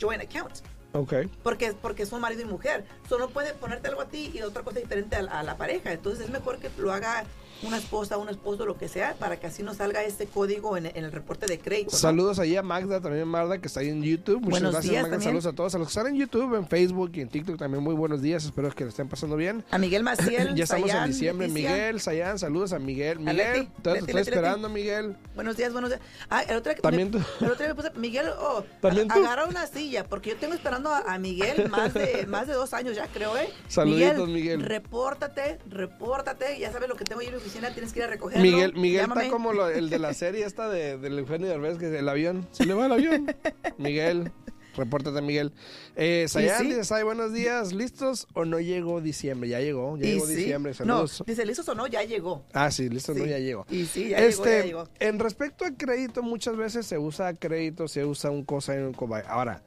joint 0.00 0.22
account. 0.22 0.56
Ok. 0.92 1.14
Porque, 1.42 1.74
porque 1.74 2.06
son 2.06 2.20
marido 2.20 2.42
y 2.42 2.46
mujer. 2.46 2.84
Solo 3.08 3.28
puede 3.28 3.54
ponerte 3.54 3.88
algo 3.88 4.00
a 4.00 4.08
ti 4.08 4.30
y 4.32 4.42
otra 4.42 4.62
cosa 4.62 4.80
diferente 4.80 5.16
a, 5.16 5.42
la 5.42 5.56
pareja. 5.56 5.92
Entonces 5.92 6.26
es 6.26 6.30
mejor 6.30 6.58
que 6.58 6.70
lo 6.78 6.92
haga 6.92 7.24
una 7.62 7.78
esposa, 7.78 8.18
un 8.18 8.28
esposo, 8.28 8.64
lo 8.66 8.76
que 8.76 8.88
sea, 8.88 9.14
para 9.18 9.38
que 9.38 9.46
así 9.46 9.62
no 9.62 9.74
salga 9.74 10.04
este 10.04 10.26
código 10.26 10.76
en, 10.76 10.86
el 10.86 11.12
reporte 11.12 11.46
de 11.46 11.58
crédito. 11.58 11.90
Saludos 11.90 12.38
ahí 12.38 12.56
a 12.56 12.62
Magda, 12.62 13.00
también 13.00 13.26
Magda, 13.26 13.58
que 13.58 13.66
está 13.66 13.80
ahí 13.80 13.88
en 13.88 14.02
YouTube. 14.02 14.40
Muchas 14.40 14.72
gracias, 14.72 15.02
Magda. 15.02 15.20
Saludos 15.20 15.46
a 15.46 15.52
todos, 15.52 15.74
a 15.74 15.78
los 15.78 15.88
que 15.88 15.98
están 15.98 16.06
en 16.14 16.20
YouTube, 16.20 16.54
en 16.54 16.66
Facebook 16.66 17.10
y 17.14 17.20
en 17.20 17.28
TikTok 17.28 17.58
también. 17.58 17.82
Muy 17.82 17.94
buenos 17.94 18.22
días, 18.22 18.44
espero 18.44 18.70
que 18.70 18.84
lo 18.84 18.90
estén 18.90 19.08
pasando 19.08 19.36
bien. 19.36 19.64
A 19.70 19.78
Miguel 19.78 20.02
Maciel. 20.02 20.54
ya 20.54 20.64
estamos 20.64 20.90
en 20.90 21.06
diciembre. 21.06 21.48
Miguel, 21.48 22.00
Sayan, 22.00 22.38
saludos 22.38 22.72
a 22.72 22.78
Miguel. 22.78 23.18
Miguel, 23.18 23.68
te, 23.82 23.98
estoy 23.98 24.20
esperando, 24.20 24.68
Miguel. 24.68 25.16
Buenos 25.34 25.56
días, 25.56 25.72
buenos 25.72 25.90
días. 25.90 26.02
Ah, 26.30 26.42
el 26.42 26.56
otro, 26.56 26.74
¿También 26.76 27.10
me, 27.10 27.18
el 27.46 27.52
otro 27.52 27.66
me 27.66 27.74
puse, 27.74 27.90
Miguel, 27.96 28.26
oh, 28.38 28.64
agarra 28.82 29.46
una 29.46 29.66
silla, 29.66 30.04
porque 30.04 30.30
yo 30.30 30.36
tengo 30.36 30.54
esperando 30.54 30.90
a, 30.90 31.18
Miguel 31.18 31.68
más 31.68 31.94
de, 31.94 32.26
más 32.28 32.46
de 32.46 32.52
dos 32.52 32.72
años 32.72 32.94
ya, 32.94 33.08
creo, 33.08 33.36
¿eh? 33.36 33.48
Saluditos, 33.66 34.28
Miguel. 34.28 34.62
Repórtate, 34.62 35.58
repórtate. 35.68 36.58
Ya 36.58 36.70
sabes 36.72 36.88
lo 36.88 36.94
que 36.94 37.04
tengo 37.04 37.22
yo 37.22 37.30
oficina, 37.48 37.72
tienes 37.72 37.92
que 37.92 38.00
ir 38.00 38.04
a 38.04 38.08
recogerlo. 38.08 38.42
Miguel, 38.42 38.74
Miguel 38.74 39.06
está 39.08 39.28
como 39.30 39.52
el 39.66 39.90
de 39.90 39.98
la 39.98 40.14
serie 40.14 40.44
esta 40.44 40.68
de, 40.68 40.98
del 40.98 41.18
Eugenio 41.18 41.48
Derbez, 41.48 41.78
que 41.78 41.86
es 41.86 41.92
el 41.92 42.08
avión. 42.08 42.46
Se 42.52 42.66
le 42.66 42.74
va 42.74 42.86
el 42.86 42.92
avión. 42.92 43.34
Miguel. 43.78 44.30
Repórtate, 44.76 45.20
Miguel. 45.22 45.52
Eh, 45.96 46.26
Sayan 46.28 46.68
dice, 46.68 47.02
buenos 47.02 47.32
días, 47.32 47.72
¿listos 47.72 48.28
o 48.34 48.44
no 48.44 48.60
llegó 48.60 49.00
diciembre? 49.00 49.48
Ya 49.48 49.58
llegó, 49.58 49.96
ya 49.96 50.04
llegó 50.04 50.26
diciembre, 50.26 50.72
saludos. 50.72 51.18
No, 51.18 51.24
dice, 51.26 51.44
¿listos 51.44 51.68
o 51.68 51.74
no? 51.74 51.88
Ya 51.88 52.04
llegó. 52.04 52.44
Ah, 52.52 52.70
sí, 52.70 52.88
listos 52.88 53.16
o 53.16 53.18
no, 53.18 53.26
ya 53.26 53.40
llegó. 53.40 53.66
Y 53.70 53.86
sí, 53.86 54.10
ya 54.10 54.20
llegó, 54.20 54.44
ya 54.44 54.50
este, 54.52 54.66
llegó. 54.68 54.88
En 55.00 55.18
respecto 55.18 55.64
a 55.64 55.72
crédito, 55.72 56.22
muchas 56.22 56.56
veces 56.56 56.86
se 56.86 56.96
usa 56.96 57.34
crédito, 57.34 57.88
se 57.88 58.04
usa 58.04 58.30
un 58.30 58.44
cosa 58.44 58.76
en 58.76 58.84
un 58.84 58.92
cobay. 58.92 59.24
Ahora, 59.26 59.64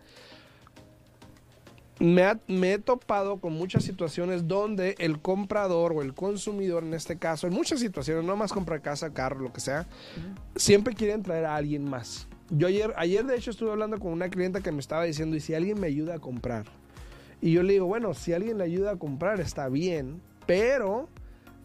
me, 2.01 2.73
he 2.73 2.79
topado 2.79 3.37
con 3.37 3.53
muchas 3.53 3.83
situaciones 3.83 4.47
donde 4.47 4.95
el 4.97 5.21
comprador 5.21 5.93
o 5.93 6.01
el 6.01 6.13
consumidor, 6.13 6.83
en 6.83 6.95
este 6.95 7.17
caso, 7.17 7.47
en 7.47 7.53
muchas 7.53 7.79
situaciones, 7.79 8.25
no 8.25 8.35
más 8.35 8.51
comprar 8.51 8.81
casa, 8.81 9.13
carro, 9.13 9.39
lo 9.39 9.53
que 9.53 9.61
sea, 9.61 9.87
siempre 10.55 10.95
quieren 10.95 11.21
traer 11.21 11.45
a 11.45 11.55
alguien 11.55 11.87
más. 11.87 12.27
Yo 12.49 12.67
ayer, 12.67 12.93
ayer 12.97 13.23
de 13.25 13.37
hecho 13.37 13.51
estuve 13.51 13.71
hablando 13.71 13.99
con 13.99 14.11
una 14.11 14.29
clienta 14.29 14.61
que 14.61 14.71
me 14.71 14.79
estaba 14.79 15.03
diciendo, 15.03 15.35
¿y 15.35 15.39
si 15.39 15.53
alguien 15.53 15.79
me 15.79 15.87
ayuda 15.87 16.15
a 16.15 16.19
comprar? 16.19 16.65
Y 17.39 17.51
yo 17.51 17.63
le 17.63 17.73
digo, 17.73 17.85
bueno, 17.85 18.13
si 18.13 18.33
alguien 18.33 18.57
le 18.57 18.63
ayuda 18.63 18.91
a 18.91 18.95
comprar 18.97 19.39
está 19.39 19.69
bien, 19.69 20.21
pero 20.47 21.07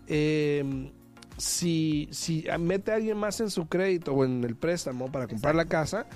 em, 0.06 0.90
si, 1.38 2.08
si 2.12 2.44
mete 2.60 2.92
a 2.92 2.96
alguien 2.96 3.16
más 3.16 3.40
en 3.40 3.50
su 3.50 3.66
crédito 3.66 4.12
o 4.12 4.24
en 4.24 4.44
el 4.44 4.54
préstamo 4.54 5.10
para 5.10 5.26
comprar 5.26 5.54
la 5.54 5.64
casa, 5.64 6.06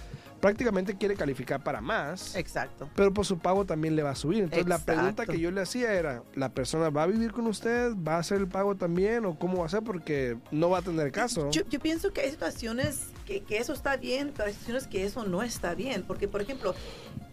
prácticamente 0.41 0.97
quiere 0.97 1.15
calificar 1.15 1.63
para 1.63 1.81
más. 1.81 2.35
Exacto. 2.35 2.89
Pero 2.97 3.13
por 3.13 3.27
su 3.27 3.39
pago 3.39 3.65
también 3.65 3.97
le 3.97 4.03
va 4.03 4.11
a 4.11 4.15
subir. 4.15 4.45
Entonces 4.45 4.67
la 4.67 4.79
pregunta 4.79 5.27
que 5.27 5.39
yo 5.39 5.51
le 5.51 5.61
hacía 5.61 5.93
era, 5.93 6.23
¿la 6.35 6.51
persona 6.51 6.91
va 6.91 7.05
a 7.05 7.07
vivir 7.07 7.33
con 7.33 7.47
usted? 7.47 7.93
¿Va 7.97 8.17
a 8.17 8.19
hacer 8.19 8.39
el 8.39 8.49
pago 8.49 8.75
también? 8.75 9.25
¿O 9.27 9.39
cómo 9.39 9.59
va 9.59 9.67
a 9.67 9.69
ser? 9.69 9.83
Porque 9.83 10.39
no 10.51 10.71
va 10.71 10.79
a 10.79 10.83
tener 10.83 11.13
caso. 11.13 11.51
Yo, 11.51 11.65
pienso 11.81 12.13
que 12.13 12.23
hay 12.23 12.31
situaciones 12.31 13.09
que, 13.27 13.43
que, 13.43 13.59
eso 13.59 13.73
está 13.73 13.97
bien, 13.97 14.33
pero 14.37 14.49
hay 14.49 14.53
situaciones 14.53 14.87
que 14.87 15.05
eso 15.05 15.25
no 15.25 15.43
está 15.43 15.75
bien. 15.75 16.05
Porque, 16.07 16.29
por 16.29 16.41
ejemplo, 16.43 16.75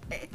eh, 0.09 0.29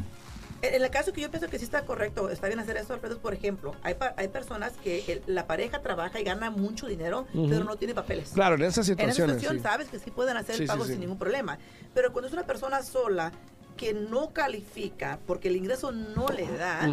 en 0.63 0.83
el 0.83 0.91
caso 0.91 1.13
que 1.13 1.21
yo 1.21 1.31
pienso 1.31 1.49
que 1.49 1.59
sí 1.59 1.65
está 1.65 1.85
correcto, 1.85 2.31
está 2.31 2.47
bien 2.47 2.61
hacer 2.61 2.77
eso, 2.77 2.95
Alfredo, 2.95 3.19
por 3.19 3.35
ejemplo, 3.35 3.75
hay, 3.83 3.97
hay 4.17 4.29
personas 4.29 4.73
que 4.83 5.23
la 5.27 5.47
pareja 5.47 5.83
trabaja 5.83 6.21
y 6.21 6.25
gana 6.25 6.51
mucho 6.51 6.87
dinero, 6.87 7.27
pero 7.33 7.65
no 7.65 7.77
tiene 7.77 7.95
papeles. 7.95 8.31
Claro, 8.33 8.55
en 8.55 8.63
esa 8.63 8.83
situación. 8.83 9.01
En 9.05 9.11
esa 9.11 9.27
situación 9.27 9.63
sabes 9.63 9.89
que 9.89 9.99
sí 9.99 10.11
pueden 10.11 10.37
hacer 10.37 10.61
el 10.61 10.67
pago 10.67 10.85
sin 10.85 11.01
ningún 11.01 11.19
problema. 11.19 11.59
Pero 11.95 12.13
cuando 12.13 12.29
es 12.29 12.33
una 12.33 12.45
persona 12.45 12.83
sola 12.83 13.33
que 13.77 13.95
no 13.95 14.31
califica 14.31 15.19
porque 15.27 15.49
el 15.49 15.57
ingreso 15.57 15.93
no 15.93 16.29
le 16.29 16.47
da, 16.47 16.89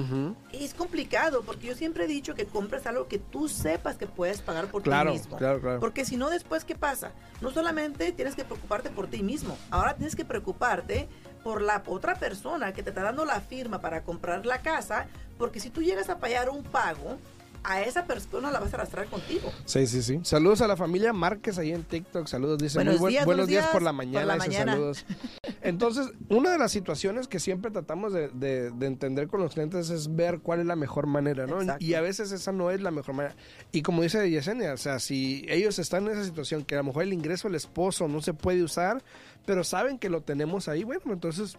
es 0.52 0.74
complicado 0.74 1.44
porque 1.44 1.68
yo 1.68 1.76
siempre 1.76 2.06
he 2.06 2.08
dicho 2.08 2.36
que 2.36 2.46
compres 2.46 2.88
algo 2.88 3.08
que 3.08 3.20
tú 3.20 3.50
sepas 3.50 3.98
que 3.98 4.08
puedes 4.08 4.42
pagar 4.42 4.68
por 4.68 4.82
ti 4.82 4.90
mismo. 4.90 5.38
Claro, 5.38 5.60
claro. 5.60 5.80
Porque 5.80 6.06
si 6.06 6.18
no, 6.18 6.30
después, 6.30 6.64
¿qué 6.64 6.76
pasa? 6.76 7.12
No 7.42 7.52
solamente 7.52 8.12
tienes 8.14 8.36
que 8.36 8.46
preocuparte 8.46 8.90
por 8.90 9.08
ti 9.08 9.22
mismo, 9.24 9.58
ahora 9.70 9.96
tienes 9.96 10.16
que 10.16 10.26
preocuparte 10.26 11.08
por 11.44 11.62
la 11.62 11.84
otra 11.88 12.16
persona 12.16 12.74
que 12.74 12.84
te 12.84 12.90
está 12.90 13.04
dando 13.04 13.26
la 13.26 13.42
firma 13.42 13.82
para 13.82 14.04
comprar 14.04 14.46
la 14.46 14.62
casa, 14.62 15.08
porque 15.38 15.60
si 15.60 15.70
tú 15.70 15.82
llegas 15.82 16.10
a 16.10 16.20
pagar 16.20 16.50
un 16.50 16.64
pago, 16.64 17.18
a 17.64 17.82
esa 17.82 18.06
persona 18.06 18.52
la 18.52 18.60
vas 18.60 18.74
a 18.74 18.78
arrastrar 18.78 19.08
contigo. 19.08 19.52
Sí, 19.66 19.88
sí, 19.88 20.02
sí. 20.02 20.20
Saludos 20.24 20.62
a 20.62 20.68
la 20.68 20.78
familia 20.78 21.14
Márquez 21.14 21.58
ahí 21.58 21.72
en 21.72 21.84
TikTok. 21.84 22.28
Saludos, 22.28 22.58
dice. 22.60 22.78
Buenos, 22.78 23.06
días, 23.06 23.26
buenos 23.26 23.48
días, 23.48 23.68
por 23.68 23.82
la 23.82 23.94
mañana. 23.94 24.40
Saludos. 24.40 25.06
Entonces, 25.62 26.12
una 26.30 26.52
de 26.52 26.58
las 26.58 26.72
situaciones 26.72 27.28
que 27.28 27.40
siempre 27.40 27.72
tratamos 27.72 28.14
de, 28.14 28.30
de, 28.30 28.86
entender 28.86 29.28
con 29.28 29.42
los 29.42 29.54
clientes 29.54 29.90
es 29.90 30.16
ver 30.16 30.40
cuál 30.40 30.62
es 30.62 30.66
la 30.66 30.76
mejor 30.76 31.08
manera, 31.08 31.48
¿no? 31.48 31.60
Y 31.80 31.94
a 31.94 32.02
veces 32.02 32.32
esa 32.32 32.52
no 32.52 32.72
es 32.72 32.82
la 32.82 32.92
mejor 32.92 33.16
manera. 33.16 33.36
Y 33.72 33.82
como 33.82 34.02
dice 34.02 34.30
Yesenia, 34.30 34.74
o 34.74 34.78
sea, 34.78 35.00
si 35.00 35.46
ellos 35.50 35.80
están 35.80 36.06
en 36.06 36.14
esa 36.14 36.24
situación 36.24 36.64
que 36.64 36.76
a 36.76 36.80
lo 36.80 36.86
mejor 36.86 37.04
el 37.04 37.14
ingreso 37.14 37.48
del 37.48 37.56
esposo 37.56 38.08
no 38.08 38.22
se 38.22 38.34
puede 38.34 38.64
usar, 38.64 39.04
pero 39.46 39.64
saben 39.64 39.98
que 39.98 40.10
lo 40.10 40.22
tenemos 40.22 40.68
ahí, 40.68 40.84
bueno, 40.84 41.14
entonces 41.14 41.58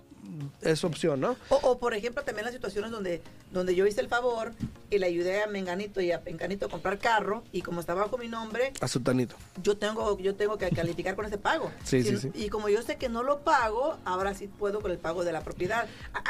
es 0.63 0.85
opción, 0.85 1.21
¿no? 1.21 1.37
O, 1.49 1.79
por 1.79 1.95
ejemplo, 1.95 2.23
también 2.23 2.45
las 2.45 2.55
situaciones 2.55 2.91
donde, 2.91 3.23
donde 3.53 3.75
yo 3.75 3.87
hice 3.87 4.01
el 4.01 4.09
favor 4.09 4.53
y 4.91 4.99
le 4.99 5.07
ayudé 5.07 5.43
a 5.43 5.47
Menganito 5.47 6.01
y 6.01 6.13
a 6.13 6.21
Menganito 6.21 6.67
a 6.67 6.69
comprar 6.69 6.99
carro 6.99 7.43
y 7.53 7.63
como 7.63 7.81
estaba 7.81 8.03
bajo 8.03 8.19
mi 8.19 8.29
nombre... 8.29 8.73
A 8.81 8.89
Sultanito. 8.89 9.37
Yo 9.63 9.77
tengo, 9.77 10.19
yo 10.19 10.35
tengo 10.35 10.59
que 10.59 10.71
calificar 10.71 11.17
con 11.17 11.27
ese 11.27 11.39
pago. 11.39 11.71
Sí, 11.85 12.05
sí, 12.05 12.17
sí. 12.19 12.31
Y 12.35 12.51
como 12.51 12.69
yo 12.69 12.83
sé 12.83 12.97
que 12.97 13.09
no 13.09 13.23
lo 13.23 13.41
pago, 13.41 13.97
ahora 14.05 14.33
sí 14.35 14.47
puedo 14.47 14.81
con 14.81 14.93
el 14.93 14.99
pago 14.99 15.25
de 15.25 15.33
la 15.33 15.41
propiedad. 15.41 15.89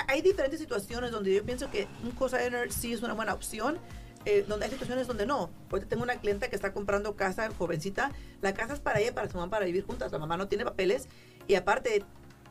Hay 0.09 0.23
diferentes 0.23 0.59
situaciones 0.59 1.11
donde 1.11 1.35
yo 1.35 1.45
pienso 1.45 1.71
que 1.71 1.87
un 2.03 2.13
cosigner 2.13 2.73
sí 2.73 2.93
es 2.93 3.03
una 3.03 3.15
buena 3.15 3.35
opción. 3.35 3.79
Eh, 4.27 4.45
donde 4.47 4.67
hay 4.67 4.71
situaciones 4.71 5.07
donde 5.07 5.25
no. 5.25 5.49
Porque 5.71 5.87
tengo 5.87 6.03
una 6.03 6.17
clienta 6.17 6.49
que 6.51 6.57
está 6.57 6.75
comprando 6.75 7.17
casa, 7.17 7.49
jovencita. 7.57 8.13
La 8.43 8.53
casa 8.53 8.75
es 8.75 8.81
para 8.81 9.01
ella, 9.01 9.15
para 9.15 9.31
su 9.31 9.39
mamá, 9.39 9.51
para 9.51 9.65
vivir 9.65 9.85
juntas. 9.85 10.13
La 10.13 10.19
mamá 10.19 10.37
no 10.37 10.47
tiene 10.47 10.65
papeles 10.65 11.09
y 11.49 11.55
aparte 11.55 12.05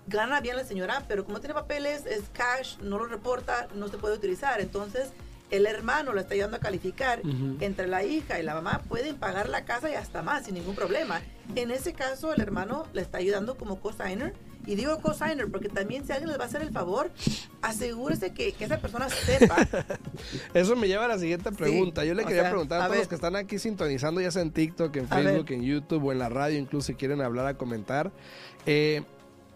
gana 0.07 0.41
bien 0.41 0.55
la 0.55 0.63
señora, 0.63 1.03
pero 1.07 1.25
como 1.25 1.39
tiene 1.39 1.53
papeles, 1.53 2.05
es 2.05 2.23
cash, 2.33 2.77
no 2.79 2.97
lo 2.97 3.05
reporta, 3.05 3.67
no 3.75 3.87
se 3.87 3.97
puede 3.97 4.15
utilizar. 4.15 4.59
Entonces, 4.61 5.09
el 5.51 5.65
hermano 5.65 6.13
lo 6.13 6.19
está 6.19 6.33
ayudando 6.33 6.57
a 6.57 6.59
calificar. 6.59 7.21
Entre 7.59 7.87
la 7.87 8.03
hija 8.03 8.39
y 8.39 8.43
la 8.43 8.53
mamá 8.53 8.81
pueden 8.87 9.15
pagar 9.15 9.49
la 9.49 9.65
casa 9.65 9.89
y 9.89 9.95
hasta 9.95 10.21
más, 10.21 10.45
sin 10.45 10.55
ningún 10.55 10.75
problema. 10.75 11.21
En 11.55 11.71
ese 11.71 11.93
caso, 11.93 12.33
el 12.33 12.41
hermano 12.41 12.85
le 12.93 13.01
está 13.01 13.17
ayudando 13.17 13.55
como 13.57 13.79
cosigner. 13.79 14.33
Y 14.67 14.75
digo 14.75 14.99
cosigner 14.99 15.49
porque 15.49 15.69
también 15.69 16.05
si 16.05 16.11
alguien 16.11 16.29
les 16.29 16.37
va 16.37 16.43
a 16.43 16.47
hacer 16.47 16.61
el 16.61 16.71
favor, 16.71 17.09
asegúrese 17.61 18.33
que, 18.33 18.53
esa 18.59 18.77
persona 18.77 19.09
sepa. 19.09 19.67
Eso 20.53 20.75
me 20.75 20.87
lleva 20.87 21.05
a 21.05 21.07
la 21.07 21.17
siguiente 21.17 21.51
pregunta. 21.51 22.05
Yo 22.05 22.13
le 22.13 22.25
quería 22.25 22.49
preguntar 22.49 22.81
a, 22.81 22.85
todos 22.85 22.99
los 22.99 23.07
que 23.07 23.15
están 23.15 23.35
aquí 23.35 23.57
sintonizando, 23.57 24.21
ya 24.21 24.29
sea 24.29 24.43
en 24.43 24.51
TikTok, 24.51 24.95
en 24.97 25.07
Facebook, 25.07 25.47
en 25.49 25.63
YouTube 25.63 26.05
o 26.05 26.11
en 26.11 26.19
la 26.19 26.29
radio, 26.29 26.59
incluso 26.59 26.87
si 26.87 26.95
quieren 26.95 27.21
hablar 27.21 27.47
a 27.47 27.55
comentar. 27.55 28.11
Eh, 28.67 29.03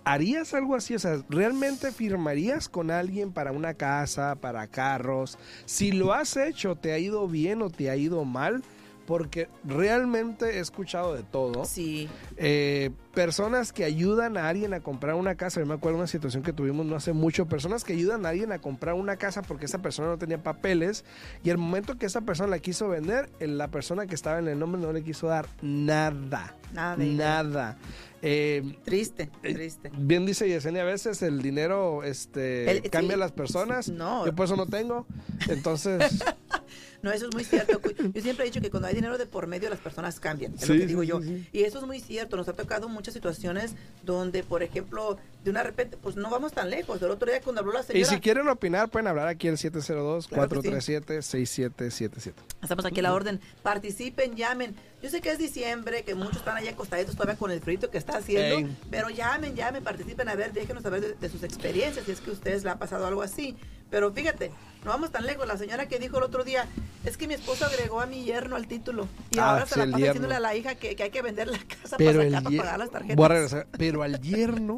¿Harías 0.06 0.54
algo 0.54 0.76
así? 0.76 0.96
O 0.96 1.00
sea, 1.00 1.24
¿realmente 1.30 1.92
firmarías 1.92 2.68
con 2.68 2.92
alguien 2.92 3.32
para 3.32 3.52
una 3.52 3.74
casa, 3.74 4.36
para 4.36 4.68
carros? 4.68 5.38
Si 5.66 5.92
lo 5.92 6.14
has 6.14 6.36
hecho, 6.36 6.76
¿te 6.76 6.92
ha 6.92 7.00
ido 7.00 7.28
bien 7.28 7.62
o 7.62 7.70
te 7.70 7.90
ha 7.90 7.96
ido 7.96 8.26
mal? 8.26 8.64
Porque 9.06 9.50
realmente 9.64 10.58
he 10.58 10.60
escuchado 10.60 11.14
de 11.14 11.24
todo. 11.24 11.66
Sí. 11.66 12.10
Eh, 12.38 12.92
personas 13.13 13.72
que 13.72 13.84
ayudan 13.84 14.38
a 14.38 14.50
alguien 14.50 14.74
a 14.74 14.79
comprar 14.79 15.15
una 15.15 15.36
casa. 15.36 15.60
Yo 15.60 15.65
me 15.65 15.75
acuerdo 15.75 15.98
de 15.98 16.01
una 16.01 16.08
situación 16.08 16.43
que 16.43 16.51
tuvimos 16.51 16.86
no 16.86 16.96
hace 16.96 17.13
mucho. 17.13 17.46
Personas 17.46 17.84
que 17.84 17.93
ayudan 17.93 18.25
a 18.25 18.29
alguien 18.29 18.51
a 18.51 18.60
comprar 18.60 18.96
una 18.96 19.17
casa 19.17 19.43
porque 19.43 19.65
esa 19.65 19.82
persona 19.82 20.10
no 20.10 20.17
tenía 20.17 20.41
papeles. 20.41 21.05
Y 21.43 21.50
el 21.50 21.58
momento 21.58 21.98
que 21.98 22.08
esa 22.08 22.22
persona 22.22 22.50
la 22.50 22.60
quiso 22.60 22.89
vender, 22.89 23.29
la 23.39 23.70
persona 23.70 24.08
que 24.08 24.15
estaba 24.15 24.39
en 24.39 24.48
el 24.48 24.60
nombre 24.60 24.82
no 24.82 24.91
le 24.91 25.03
quiso 25.03 25.27
dar 25.27 25.48
nada. 25.62 26.55
Nada. 26.74 26.98
Nada. 26.98 27.77
Eh, 28.25 28.77
triste, 28.86 29.29
eh, 29.43 29.53
triste. 29.53 29.91
Bien 29.98 30.25
dice 30.25 30.48
Yesenia, 30.48 30.84
a 30.84 30.86
veces 30.86 31.22
el 31.22 31.41
dinero 31.41 32.03
este, 32.03 32.82
cambia 32.89 33.15
a 33.15 33.20
las 33.20 33.34
personas. 33.34 33.89
No. 33.89 34.25
Yo 34.25 34.34
por 34.34 34.46
eso 34.46 34.55
no 34.55 34.65
tengo. 34.65 35.05
Entonces... 35.50 36.24
no, 37.01 37.12
eso 37.12 37.27
es 37.27 37.36
muy 37.36 37.43
cierto. 37.43 37.82
Yo 37.82 38.22
siempre 38.22 38.46
he 38.46 38.48
dicho 38.48 38.62
que 38.62 38.70
cuando 38.70 38.88
hay 38.88 38.96
dinero 38.96 39.17
de 39.17 39.25
por 39.25 39.48
medio 39.48 39.70
las 39.70 39.79
personas 39.79 40.22
cambian. 40.22 40.53
Es 40.53 40.70
lo 40.70 40.75
que 40.75 40.88
digo 40.88 41.03
yo. 41.03 41.20
Y 41.51 41.63
eso 41.63 41.79
es 41.79 41.86
muy 41.86 42.00
cierto. 42.00 42.38
Nos 42.38 42.48
ha 42.48 42.53
tocado 42.53 42.88
muchas 43.04 43.16
situaciones 43.16 43.76
donde, 44.04 44.44
por 44.44 44.64
ejemplo, 44.64 45.18
de 45.44 45.52
una 45.52 45.62
repente, 45.62 45.98
pues 45.98 46.16
no 46.16 46.30
vamos 46.30 46.54
tan 46.54 46.70
lejos. 46.70 47.02
El 47.02 47.12
otro 47.12 47.30
día 47.30 47.42
cuando 47.42 47.60
habló 47.60 47.74
la 47.74 47.84
señora... 47.84 48.00
Y 48.00 48.06
si 48.06 48.22
quieren 48.22 48.48
opinar, 48.48 48.88
pueden 48.88 49.08
hablar 49.08 49.28
aquí 49.28 49.50
al 49.50 49.58
702-437-6777. 49.58 52.32
Estamos 52.62 52.86
aquí 52.86 53.02
a 53.02 53.04
la 53.04 53.14
orden. 53.14 53.42
Participen, 53.62 54.38
llamen. 54.38 54.74
Yo 55.04 55.10
sé 55.10 55.20
que 55.20 55.32
es 55.32 55.38
diciembre, 55.38 56.04
que 56.04 56.16
muchos 56.16 56.38
están 56.38 56.56
allá 56.56 56.72
acostaditos 56.72 57.18
todavía 57.18 57.38
con 57.38 57.52
el 57.52 57.60
frito 57.60 57.92
que 57.92 57.98
está 57.98 58.16
haciendo, 58.16 58.70
pero 58.90 59.10
llamen, 59.10 59.54
llamen, 59.54 59.84
participen, 59.84 60.30
a 60.30 60.36
ver, 60.36 60.54
déjenos 60.54 60.82
saber 60.82 61.18
de, 61.18 61.30
sus 61.30 61.44
experiencias, 61.44 62.06
si 62.06 62.14
es 62.14 62.22
que 62.22 62.30
a 62.30 62.34
ustedes 62.34 62.64
le 62.64 62.70
ha 62.70 62.80
pasado 62.80 63.06
algo 63.06 63.22
así. 63.22 63.58
Pero 63.90 64.14
fíjate, 64.14 64.54
no 64.86 64.92
vamos 64.92 65.12
tan 65.12 65.26
lejos. 65.26 65.46
La 65.46 65.58
señora 65.58 65.90
que 65.90 66.00
dijo 66.00 66.20
el 66.20 66.24
otro 66.24 66.46
día, 66.46 66.68
es 67.04 67.18
que 67.18 67.28
mi 67.28 67.34
esposo 67.34 67.66
agregó 67.66 68.00
a 68.00 68.06
mi 68.06 68.24
yerno 68.24 68.56
al 68.56 68.66
título. 68.66 69.10
Y 69.32 69.40
ah, 69.40 69.50
ahora 69.50 69.66
se 69.66 69.78
la 69.78 69.92
pasa 69.92 69.98
diciéndole 69.98 70.36
a 70.36 70.40
la 70.40 70.56
hija 70.56 70.76
que, 70.76 70.96
hay 70.98 71.10
que 71.12 71.22
vender 71.22 71.50
la 71.50 71.60
casa 71.60 71.98
para, 71.98 72.14
sacar, 72.14 72.44
para 72.44 72.58
pagar 72.58 72.80
las 72.80 72.92
tarjetas. 72.92 73.18
Voy 73.18 73.26
a 73.26 73.28
regresar, 73.28 73.68
pero 73.78 74.04
al 74.04 74.22
yerno... 74.22 74.78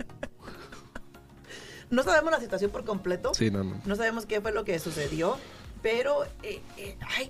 no 1.91 2.01
sabemos 2.01 2.31
la 2.31 2.39
situación 2.39 2.71
por 2.71 2.83
completo. 2.83 3.35
Sí, 3.35 3.51
no, 3.51 3.63
no. 3.63 3.79
No 3.85 3.95
sabemos 3.95 4.25
qué 4.25 4.41
fue 4.41 4.51
lo 4.51 4.65
que 4.65 4.79
sucedió, 4.79 5.37
pero, 5.83 6.25
eh, 6.41 6.61
eh, 6.77 6.97
ay, 7.15 7.29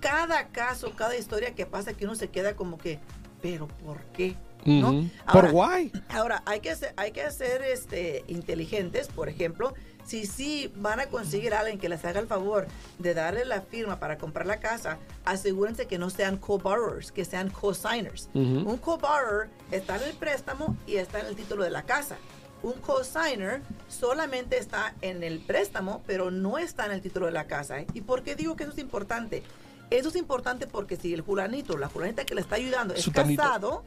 cada 0.00 0.48
caso, 0.48 0.92
cada 0.96 1.16
historia 1.16 1.54
que 1.54 1.66
pasa 1.66 1.92
que 1.94 2.04
uno 2.04 2.14
se 2.14 2.28
queda 2.28 2.56
como 2.56 2.78
que, 2.78 2.98
pero 3.40 3.68
¿por 3.68 4.00
qué? 4.12 4.36
¿No? 4.64 5.08
¿Por 5.32 5.50
why? 5.52 5.90
Ahora, 6.10 6.42
hay 6.44 6.60
que 6.60 6.74
ser, 6.76 6.92
hay 6.96 7.12
que 7.12 7.30
ser 7.30 7.62
este, 7.62 8.24
inteligentes, 8.28 9.08
por 9.08 9.28
ejemplo, 9.28 9.74
si 10.04 10.26
sí 10.26 10.72
van 10.76 11.00
a 11.00 11.06
conseguir 11.06 11.54
a 11.54 11.60
alguien 11.60 11.78
que 11.78 11.88
les 11.88 12.04
haga 12.04 12.20
el 12.20 12.26
favor 12.26 12.66
de 12.98 13.14
darle 13.14 13.44
la 13.44 13.62
firma 13.62 14.00
para 14.00 14.18
comprar 14.18 14.46
la 14.46 14.58
casa, 14.58 14.98
asegúrense 15.24 15.86
que 15.86 15.98
no 15.98 16.10
sean 16.10 16.36
co-borrowers, 16.36 17.12
que 17.12 17.24
sean 17.24 17.48
co-signers. 17.48 18.28
Un 18.34 18.76
co-borrower 18.78 19.48
está 19.70 19.96
en 19.96 20.02
el 20.02 20.12
préstamo 20.14 20.76
y 20.86 20.96
está 20.96 21.20
en 21.20 21.26
el 21.26 21.36
título 21.36 21.64
de 21.64 21.70
la 21.70 21.84
casa. 21.84 22.16
Un 22.62 22.72
co-signer 22.74 23.62
solamente 23.88 24.58
está 24.58 24.94
en 25.00 25.22
el 25.22 25.38
préstamo, 25.38 26.02
pero 26.06 26.30
no 26.30 26.58
está 26.58 26.86
en 26.86 26.92
el 26.92 27.00
título 27.00 27.26
de 27.26 27.32
la 27.32 27.46
casa. 27.46 27.82
¿Y 27.94 28.00
por 28.00 28.22
qué 28.22 28.34
digo 28.34 28.56
que 28.56 28.64
eso 28.64 28.72
es 28.72 28.78
importante? 28.78 29.42
Eso 29.90 30.08
es 30.08 30.16
importante 30.16 30.66
porque 30.66 30.96
si 30.96 31.12
el 31.12 31.22
fulanito, 31.22 31.76
la 31.76 31.88
fulanita 31.88 32.24
que 32.24 32.34
le 32.34 32.40
está 32.40 32.56
ayudando 32.56 32.94
es 32.94 33.10
casado, 33.10 33.82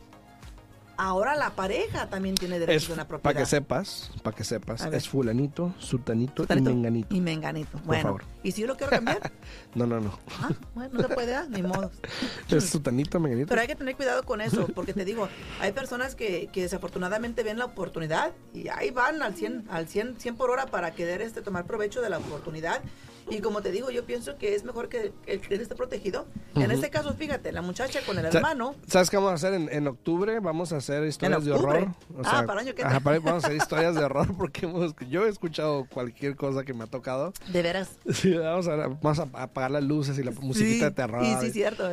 ahora 0.98 1.36
la 1.36 1.51
pareja 1.51 2.10
también 2.10 2.36
tiene 2.36 2.60
derecho 2.60 2.91
a 2.91 2.95
una 2.95 3.07
propiedad. 3.07 3.33
Para 3.33 3.39
que 3.39 3.45
sepas, 3.50 4.12
para 4.22 4.36
que 4.36 4.43
sepas, 4.43 4.86
es 4.86 5.07
fulanito, 5.10 5.74
sultanito 5.79 6.45
y 6.50 6.62
menganito. 6.62 7.15
Y 7.15 7.22
menganito. 7.22 7.79
Bueno, 7.86 8.17
¿y 8.43 8.51
si 8.51 8.62
yo 8.62 8.67
lo 8.67 8.75
quiero 8.75 8.91
cambiar? 8.91 9.31
no, 9.75 9.86
no, 9.86 10.00
no. 10.00 10.19
Ah, 10.41 10.51
bueno, 10.75 10.91
no 10.93 11.07
se 11.07 11.13
puede 11.13 11.31
dar, 11.31 11.50
ni 11.50 11.62
modo. 11.62 11.91
Es 12.50 12.69
sultanito, 12.69 13.19
menganito. 13.19 13.48
Pero 13.50 13.62
hay 13.62 13.67
que 13.67 13.75
tener 13.75 13.95
cuidado 13.95 14.24
con 14.24 14.41
eso, 14.41 14.67
porque 14.75 14.93
te 14.93 15.05
digo, 15.05 15.27
hay 15.60 15.72
personas 15.72 16.15
que, 16.15 16.50
que 16.51 16.62
desafortunadamente 16.62 17.43
ven 17.43 17.57
la 17.57 17.65
oportunidad 17.65 18.31
y 18.53 18.67
ahí 18.67 18.91
van 18.91 19.22
al 19.24 19.36
100, 19.36 19.67
al 19.69 19.88
100, 19.88 20.19
100 20.19 20.36
por 20.36 20.51
hora 20.51 20.67
para 20.67 20.91
querer 20.91 21.22
este, 21.22 21.41
tomar 21.41 21.65
provecho 21.65 22.01
de 22.01 22.10
la 22.10 22.17
oportunidad 22.19 22.81
y 23.30 23.39
como 23.39 23.62
te 23.62 23.72
digo, 23.72 23.89
yo 23.89 24.06
pienso 24.06 24.38
que 24.38 24.56
es 24.56 24.63
mejor 24.63 24.89
que 24.89 25.13
el 25.25 25.39
cliente 25.39 25.63
esté 25.63 25.75
protegido. 25.75 26.27
En 26.56 26.72
este 26.72 26.89
caso, 26.89 27.13
fíjate, 27.13 27.51
la 27.51 27.62
muchacha 27.62 28.01
con 28.06 28.18
el 28.18 28.25
hermano. 28.25 28.75
¿Sabes 28.88 29.10
qué 29.10 29.18
vamos 29.18 29.32
a 29.32 29.36
hacer 29.36 29.53
en, 29.53 29.88
octubre? 29.88 30.39
Vamos 30.39 30.72
a 30.74 30.77
hacer 30.77 31.03
historias 31.06 31.46
de 31.46 31.51
horror. 31.51 31.88
ah, 32.24 32.44
para 32.46 32.62
año 32.62 32.74
que 32.75 32.84
Vamos 32.84 33.44
a 33.44 33.48
hacer 33.48 33.56
historias 33.58 33.96
de 33.96 34.03
horror 34.03 34.36
porque 34.38 34.68
yo 35.10 35.25
he 35.25 35.30
escuchado 35.30 35.86
cualquier 35.89 36.36
cosa 36.36 36.63
que 36.63 36.74
me 36.74 36.84
ha 36.84 36.88
tocado. 36.88 37.34
¿De 37.48 37.62
veras? 37.62 37.89
Sí, 38.12 38.34
vamos 38.34 38.68
a, 38.68 38.75
vamos 38.75 39.20
a 39.20 39.27
apagar 39.34 39.72
las 39.72 39.84
luces 39.84 40.18
y 40.18 40.24
la 40.24 40.32
musiquita 40.32 40.86
de 40.86 40.92
terror. 40.92 41.25
Sí, 41.25 41.36
sí, 41.42 41.51
cierto. 41.51 41.89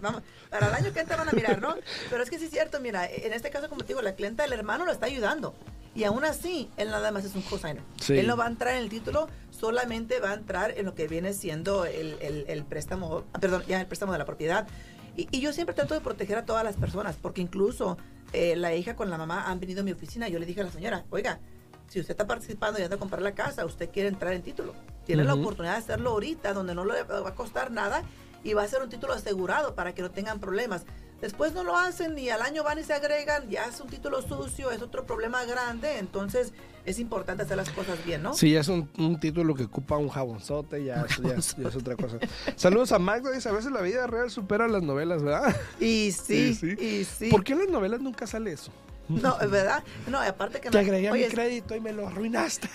vamos, 0.00 0.22
para 0.48 0.68
el 0.68 0.74
año 0.74 0.92
que 0.92 1.00
entra 1.00 1.16
van 1.16 1.28
a 1.28 1.32
mirar, 1.32 1.60
¿no? 1.60 1.74
Pero 2.08 2.22
es 2.22 2.30
que 2.30 2.38
sí 2.38 2.46
es 2.46 2.50
cierto, 2.50 2.80
mira, 2.80 3.06
en 3.06 3.32
este 3.32 3.50
caso, 3.50 3.68
como 3.68 3.82
te 3.82 3.88
digo, 3.88 4.02
la 4.02 4.14
clienta 4.14 4.42
del 4.42 4.52
hermano 4.52 4.84
lo 4.84 4.92
está 4.92 5.06
ayudando. 5.06 5.54
Y 5.94 6.04
aún 6.04 6.24
así, 6.24 6.70
él 6.76 6.90
nada 6.90 7.10
más 7.10 7.24
es 7.24 7.34
un 7.34 7.42
cosigner. 7.42 7.82
Él 8.08 8.26
no 8.26 8.36
va 8.36 8.44
a 8.44 8.48
entrar 8.48 8.74
en 8.74 8.82
el 8.82 8.88
título, 8.88 9.28
solamente 9.50 10.20
va 10.20 10.30
a 10.30 10.34
entrar 10.34 10.72
en 10.76 10.86
lo 10.86 10.94
que 10.94 11.08
viene 11.08 11.34
siendo 11.34 11.84
el, 11.84 12.16
el, 12.20 12.64
préstamo, 12.64 13.24
perdón, 13.40 13.64
ya 13.66 13.80
el 13.80 13.86
préstamo 13.86 14.12
de 14.12 14.18
la 14.18 14.24
propiedad. 14.24 14.68
Y, 15.16 15.40
yo 15.40 15.52
siempre 15.52 15.74
trato 15.74 15.94
de 15.94 16.00
proteger 16.00 16.38
a 16.38 16.46
todas 16.46 16.62
las 16.64 16.76
personas, 16.76 17.16
porque 17.20 17.40
incluso 17.40 17.98
eh, 18.32 18.54
la 18.54 18.74
hija 18.74 18.94
con 18.94 19.10
la 19.10 19.18
mamá 19.18 19.50
han 19.50 19.58
venido 19.58 19.80
a 19.80 19.84
mi 19.84 19.90
oficina. 19.90 20.28
Yo 20.28 20.38
le 20.38 20.46
dije 20.46 20.60
a 20.60 20.64
la 20.64 20.70
señora, 20.70 21.04
oiga, 21.10 21.40
si 21.88 21.98
usted 21.98 22.12
está 22.12 22.26
participando 22.26 22.78
y 22.78 22.84
anda 22.84 22.94
a 22.94 22.98
comprar 22.98 23.20
la 23.20 23.34
casa, 23.34 23.66
usted 23.66 23.90
quiere 23.90 24.08
entrar 24.08 24.32
en 24.32 24.42
título. 24.42 24.74
Tiene 25.04 25.24
la 25.24 25.34
oportunidad 25.34 25.72
de 25.72 25.78
hacerlo 25.78 26.10
ahorita, 26.10 26.52
donde 26.52 26.72
no 26.72 26.84
le 26.84 27.02
va 27.02 27.28
a 27.28 27.34
costar 27.34 27.72
nada 27.72 28.04
y 28.44 28.54
va 28.54 28.62
a 28.62 28.68
ser 28.68 28.80
un 28.80 28.88
título 28.88 29.12
asegurado 29.12 29.74
para 29.74 29.92
que 29.92 30.02
no 30.02 30.10
tengan 30.12 30.38
problemas. 30.38 30.84
Después 31.20 31.52
no 31.52 31.64
lo 31.64 31.76
hacen 31.76 32.18
y 32.18 32.30
al 32.30 32.40
año 32.40 32.64
van 32.64 32.78
y 32.78 32.82
se 32.82 32.94
agregan, 32.94 33.48
ya 33.50 33.64
es 33.66 33.80
un 33.80 33.88
título 33.88 34.22
sucio, 34.22 34.70
es 34.70 34.80
otro 34.80 35.04
problema 35.04 35.44
grande, 35.44 35.98
entonces 35.98 36.52
es 36.86 36.98
importante 36.98 37.42
hacer 37.42 37.58
las 37.58 37.68
cosas 37.70 38.02
bien, 38.04 38.22
¿no? 38.22 38.32
Sí, 38.32 38.56
es 38.56 38.68
un, 38.68 38.88
título 39.20 39.54
que 39.54 39.64
ocupa 39.64 39.98
un 39.98 40.08
jabonzote, 40.08 40.82
ya, 40.82 41.04
ya, 41.22 41.34
es, 41.34 41.54
otra 41.76 41.94
cosa. 41.96 42.18
Saludos 42.56 42.92
a 42.92 42.98
Magda, 42.98 43.30
dice, 43.32 43.50
a 43.50 43.52
veces 43.52 43.70
la 43.70 43.82
vida 43.82 44.06
real 44.06 44.30
supera 44.30 44.66
las 44.66 44.82
novelas, 44.82 45.22
¿verdad? 45.22 45.54
Y 45.78 46.12
sí, 46.12 46.58
y 46.80 47.04
sí. 47.04 47.28
¿Por 47.28 47.44
qué 47.44 47.52
en 47.52 47.60
las 47.60 47.68
novelas 47.68 48.00
nunca 48.00 48.26
sale 48.26 48.52
eso? 48.52 48.72
No, 49.10 49.36
¿verdad? 49.38 49.82
No, 50.08 50.20
aparte 50.20 50.60
que... 50.60 50.70
Te 50.70 50.78
agregué 50.78 51.10
mi 51.10 51.24
crédito 51.24 51.74
y 51.74 51.80
me 51.80 51.92
lo 51.92 52.06
arruinaste. 52.06 52.68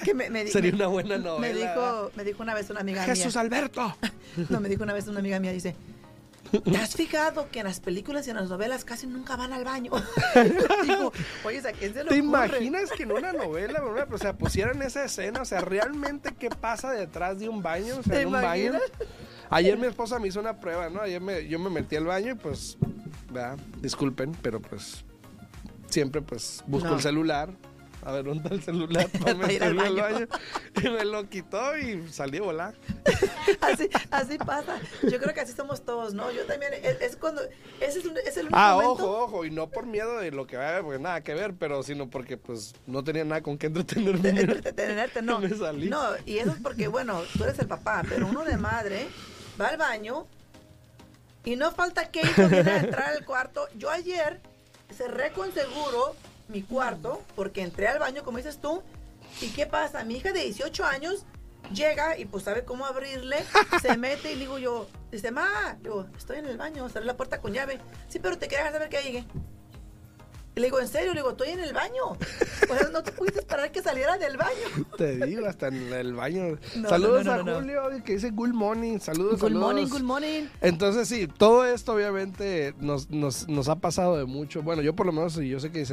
Sería 0.51 0.73
una 0.73 0.87
buena 0.87 1.17
novela. 1.17 1.39
Me 1.39 1.53
dijo, 1.53 2.11
me 2.15 2.23
dijo 2.25 2.43
una 2.43 2.53
vez 2.53 2.69
una 2.69 2.81
amiga 2.81 3.05
mía... 3.05 3.15
¡Jesús 3.15 3.35
Alberto! 3.37 3.95
No, 4.49 4.59
me 4.59 4.67
dijo 4.67 4.83
una 4.83 4.91
vez 4.91 5.07
una 5.07 5.19
amiga 5.19 5.39
mía, 5.39 5.53
dice... 5.53 5.75
¿Te 6.51 6.77
has 6.77 6.95
fijado 6.95 7.49
que 7.49 7.59
en 7.59 7.65
las 7.65 7.79
películas 7.79 8.27
y 8.27 8.29
en 8.29 8.37
las 8.37 8.49
novelas 8.49 8.85
casi 8.85 9.07
nunca 9.07 9.35
van 9.35 9.53
al 9.53 9.63
baño? 9.63 9.91
oye, 11.43 11.59
¿a 11.59 11.71
quién 11.71 11.93
se 11.93 12.03
lo 12.03 12.09
¿Te 12.09 12.17
imaginas 12.17 12.91
que 12.91 13.03
en 13.03 13.11
una 13.11 13.33
novela, 13.33 13.83
o 14.11 14.17
sea, 14.17 14.37
pusieran 14.37 14.81
esa 14.81 15.03
escena? 15.05 15.41
O 15.41 15.45
sea, 15.45 15.61
realmente 15.61 16.33
qué 16.37 16.49
pasa 16.49 16.91
detrás 16.91 17.39
de 17.39 17.49
un 17.49 17.61
baño? 17.61 17.97
O 17.97 18.03
sea, 18.03 18.21
en 18.21 18.27
un 18.27 18.33
baño. 18.33 18.73
Ayer 19.49 19.77
mi 19.77 19.87
esposa 19.87 20.19
me 20.19 20.27
hizo 20.27 20.39
una 20.39 20.59
prueba, 20.59 20.89
¿no? 20.89 21.01
Ayer 21.01 21.21
me, 21.21 21.47
yo 21.47 21.59
me 21.59 21.69
metí 21.69 21.95
al 21.95 22.05
baño 22.05 22.31
y 22.33 22.35
pues, 22.35 22.77
¿verdad? 23.31 23.57
disculpen, 23.81 24.31
pero 24.41 24.59
pues 24.59 25.03
siempre 25.89 26.21
pues 26.21 26.63
busco 26.67 26.93
el 26.93 27.01
celular 27.01 27.49
a 28.05 28.11
ver, 28.11 28.23
¿dónde 28.23 28.53
el 28.53 28.61
celular? 28.61 29.09
Para 29.23 29.51
ir 29.51 29.63
al 29.63 29.73
baño. 29.73 30.27
Y 30.83 30.89
me 30.89 31.05
lo 31.05 31.27
quitó 31.27 31.75
y 31.77 32.07
salí 32.11 32.37
a 32.37 32.41
volar. 32.43 32.75
así, 33.61 33.89
así 34.11 34.37
pasa. 34.37 34.79
Yo 35.01 35.19
creo 35.19 35.33
que 35.33 35.41
así 35.41 35.53
somos 35.53 35.83
todos, 35.83 36.13
¿no? 36.13 36.31
Yo 36.31 36.45
también, 36.45 36.73
es, 36.83 37.15
cuando, 37.15 37.41
ese 37.79 37.99
es, 37.99 38.05
es 38.05 38.37
el 38.37 38.43
único 38.43 38.57
Ah, 38.57 38.77
ojo, 38.77 39.23
ojo, 39.23 39.45
y 39.45 39.51
no 39.51 39.67
por 39.67 39.87
miedo 39.87 40.19
de 40.19 40.29
lo 40.31 40.45
que 40.45 40.57
vaya, 40.57 40.83
porque 40.83 40.99
nada 40.99 41.21
que 41.21 41.33
ver, 41.33 41.55
pero 41.57 41.81
sino 41.81 42.07
porque 42.09 42.37
pues 42.37 42.75
no 42.85 43.03
tenía 43.03 43.25
nada 43.25 43.41
con 43.41 43.57
qué 43.57 43.67
entretenerme. 43.67 44.29
Entretenerte, 44.29 45.21
no. 45.23 45.39
me 45.39 45.49
salí. 45.49 45.89
No, 45.89 46.03
y 46.25 46.37
eso 46.37 46.51
es 46.51 46.59
porque, 46.61 46.87
bueno, 46.87 47.23
tú 47.35 47.43
eres 47.43 47.57
el 47.57 47.67
papá, 47.67 48.03
pero 48.07 48.27
uno 48.27 48.43
de 48.43 48.57
madre 48.57 49.07
va 49.59 49.69
al 49.69 49.77
baño 49.77 50.27
y 51.43 51.55
no 51.55 51.71
falta 51.71 52.11
que 52.11 52.21
viene 52.21 52.69
a 52.69 52.77
entrar 52.77 53.09
al 53.09 53.25
cuarto. 53.25 53.67
Yo 53.75 53.89
ayer 53.89 54.41
cerré 54.95 55.31
con 55.31 55.51
seguro 55.53 56.15
mi 56.47 56.61
cuarto 56.61 57.21
porque 57.35 57.61
entré 57.61 57.87
al 57.87 57.99
baño, 57.99 58.23
como 58.23 58.37
dices 58.37 58.59
tú. 58.59 58.83
¿Y 59.41 59.49
qué 59.49 59.65
pasa? 59.65 60.03
Mi 60.03 60.15
hija 60.15 60.31
de 60.31 60.43
18 60.43 60.85
años 60.85 61.25
llega 61.73 62.17
y 62.17 62.25
pues 62.25 62.43
sabe 62.43 62.63
cómo 62.63 62.85
abrirle, 62.85 63.37
se 63.81 63.97
mete 63.97 64.31
y 64.31 64.35
digo 64.35 64.59
yo, 64.59 64.87
dice, 65.11 65.31
ma, 65.31 65.77
digo, 65.81 66.05
estoy 66.17 66.37
en 66.37 66.45
el 66.45 66.57
baño, 66.57 66.87
cerré 66.89 67.05
la 67.05 67.17
puerta 67.17 67.41
con 67.41 67.53
llave. 67.53 67.79
Sí, 68.07 68.19
pero 68.19 68.37
te 68.37 68.47
quería 68.47 68.71
saber 68.71 68.89
que 68.89 69.01
llegué 69.01 69.25
le 70.55 70.67
digo, 70.67 70.79
¿en 70.79 70.87
serio? 70.87 71.13
Le 71.13 71.19
digo, 71.19 71.31
estoy 71.31 71.49
en 71.49 71.59
el 71.59 71.73
baño. 71.73 72.03
O 72.69 72.77
sea, 72.77 72.89
no 72.91 73.03
te 73.03 73.11
pudiste 73.11 73.39
esperar 73.39 73.71
que 73.71 73.81
saliera 73.81 74.17
del 74.17 74.37
baño. 74.37 74.85
Te 74.97 75.25
digo, 75.25 75.45
hasta 75.45 75.67
en 75.67 75.91
el 75.91 76.13
baño. 76.13 76.57
saludos 76.87 77.27
a 77.27 77.43
Julio, 77.43 77.83
que 78.03 78.13
dice 78.13 78.31
good 78.31 78.53
morning. 78.53 78.99
Saludos, 78.99 79.33
good 79.33 79.49
saludos. 79.49 79.61
morning, 79.61 79.87
good 79.87 80.01
morning. 80.03 80.43
Entonces, 80.61 81.07
sí, 81.07 81.27
todo 81.27 81.65
esto 81.65 81.93
obviamente 81.93 82.73
nos, 82.79 83.09
nos, 83.09 83.47
nos 83.49 83.67
ha 83.67 83.75
pasado 83.75 84.17
de 84.17 84.25
mucho. 84.25 84.63
Bueno, 84.63 84.81
yo 84.81 84.95
por 84.95 85.05
lo 85.05 85.11
menos, 85.11 85.35
yo 85.35 85.59
sé 85.59 85.71
que 85.71 85.85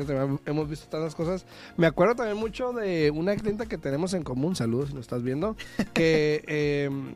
hemos 0.46 0.68
visto 0.68 0.86
tantas 0.88 1.14
cosas. 1.14 1.44
Me 1.76 1.86
acuerdo 1.86 2.14
también 2.14 2.36
mucho 2.36 2.72
de 2.72 3.10
una 3.10 3.34
clienta 3.36 3.66
que 3.66 3.78
tenemos 3.78 4.14
en 4.14 4.22
común. 4.22 4.54
Saludos 4.54 4.90
si 4.90 4.94
nos 4.94 5.02
estás 5.02 5.22
viendo. 5.22 5.56
Que... 5.92 6.44
Em, 6.52 7.14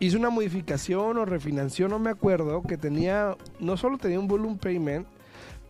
hizo 0.00 0.16
una 0.18 0.30
modificación 0.30 1.18
o 1.18 1.24
refinanció, 1.26 1.86
no 1.86 1.98
me 1.98 2.10
acuerdo, 2.10 2.62
que 2.62 2.78
tenía, 2.78 3.36
no 3.60 3.76
solo 3.76 3.98
tenía 3.98 4.18
un 4.18 4.26
volume 4.26 4.56
payment, 4.56 5.06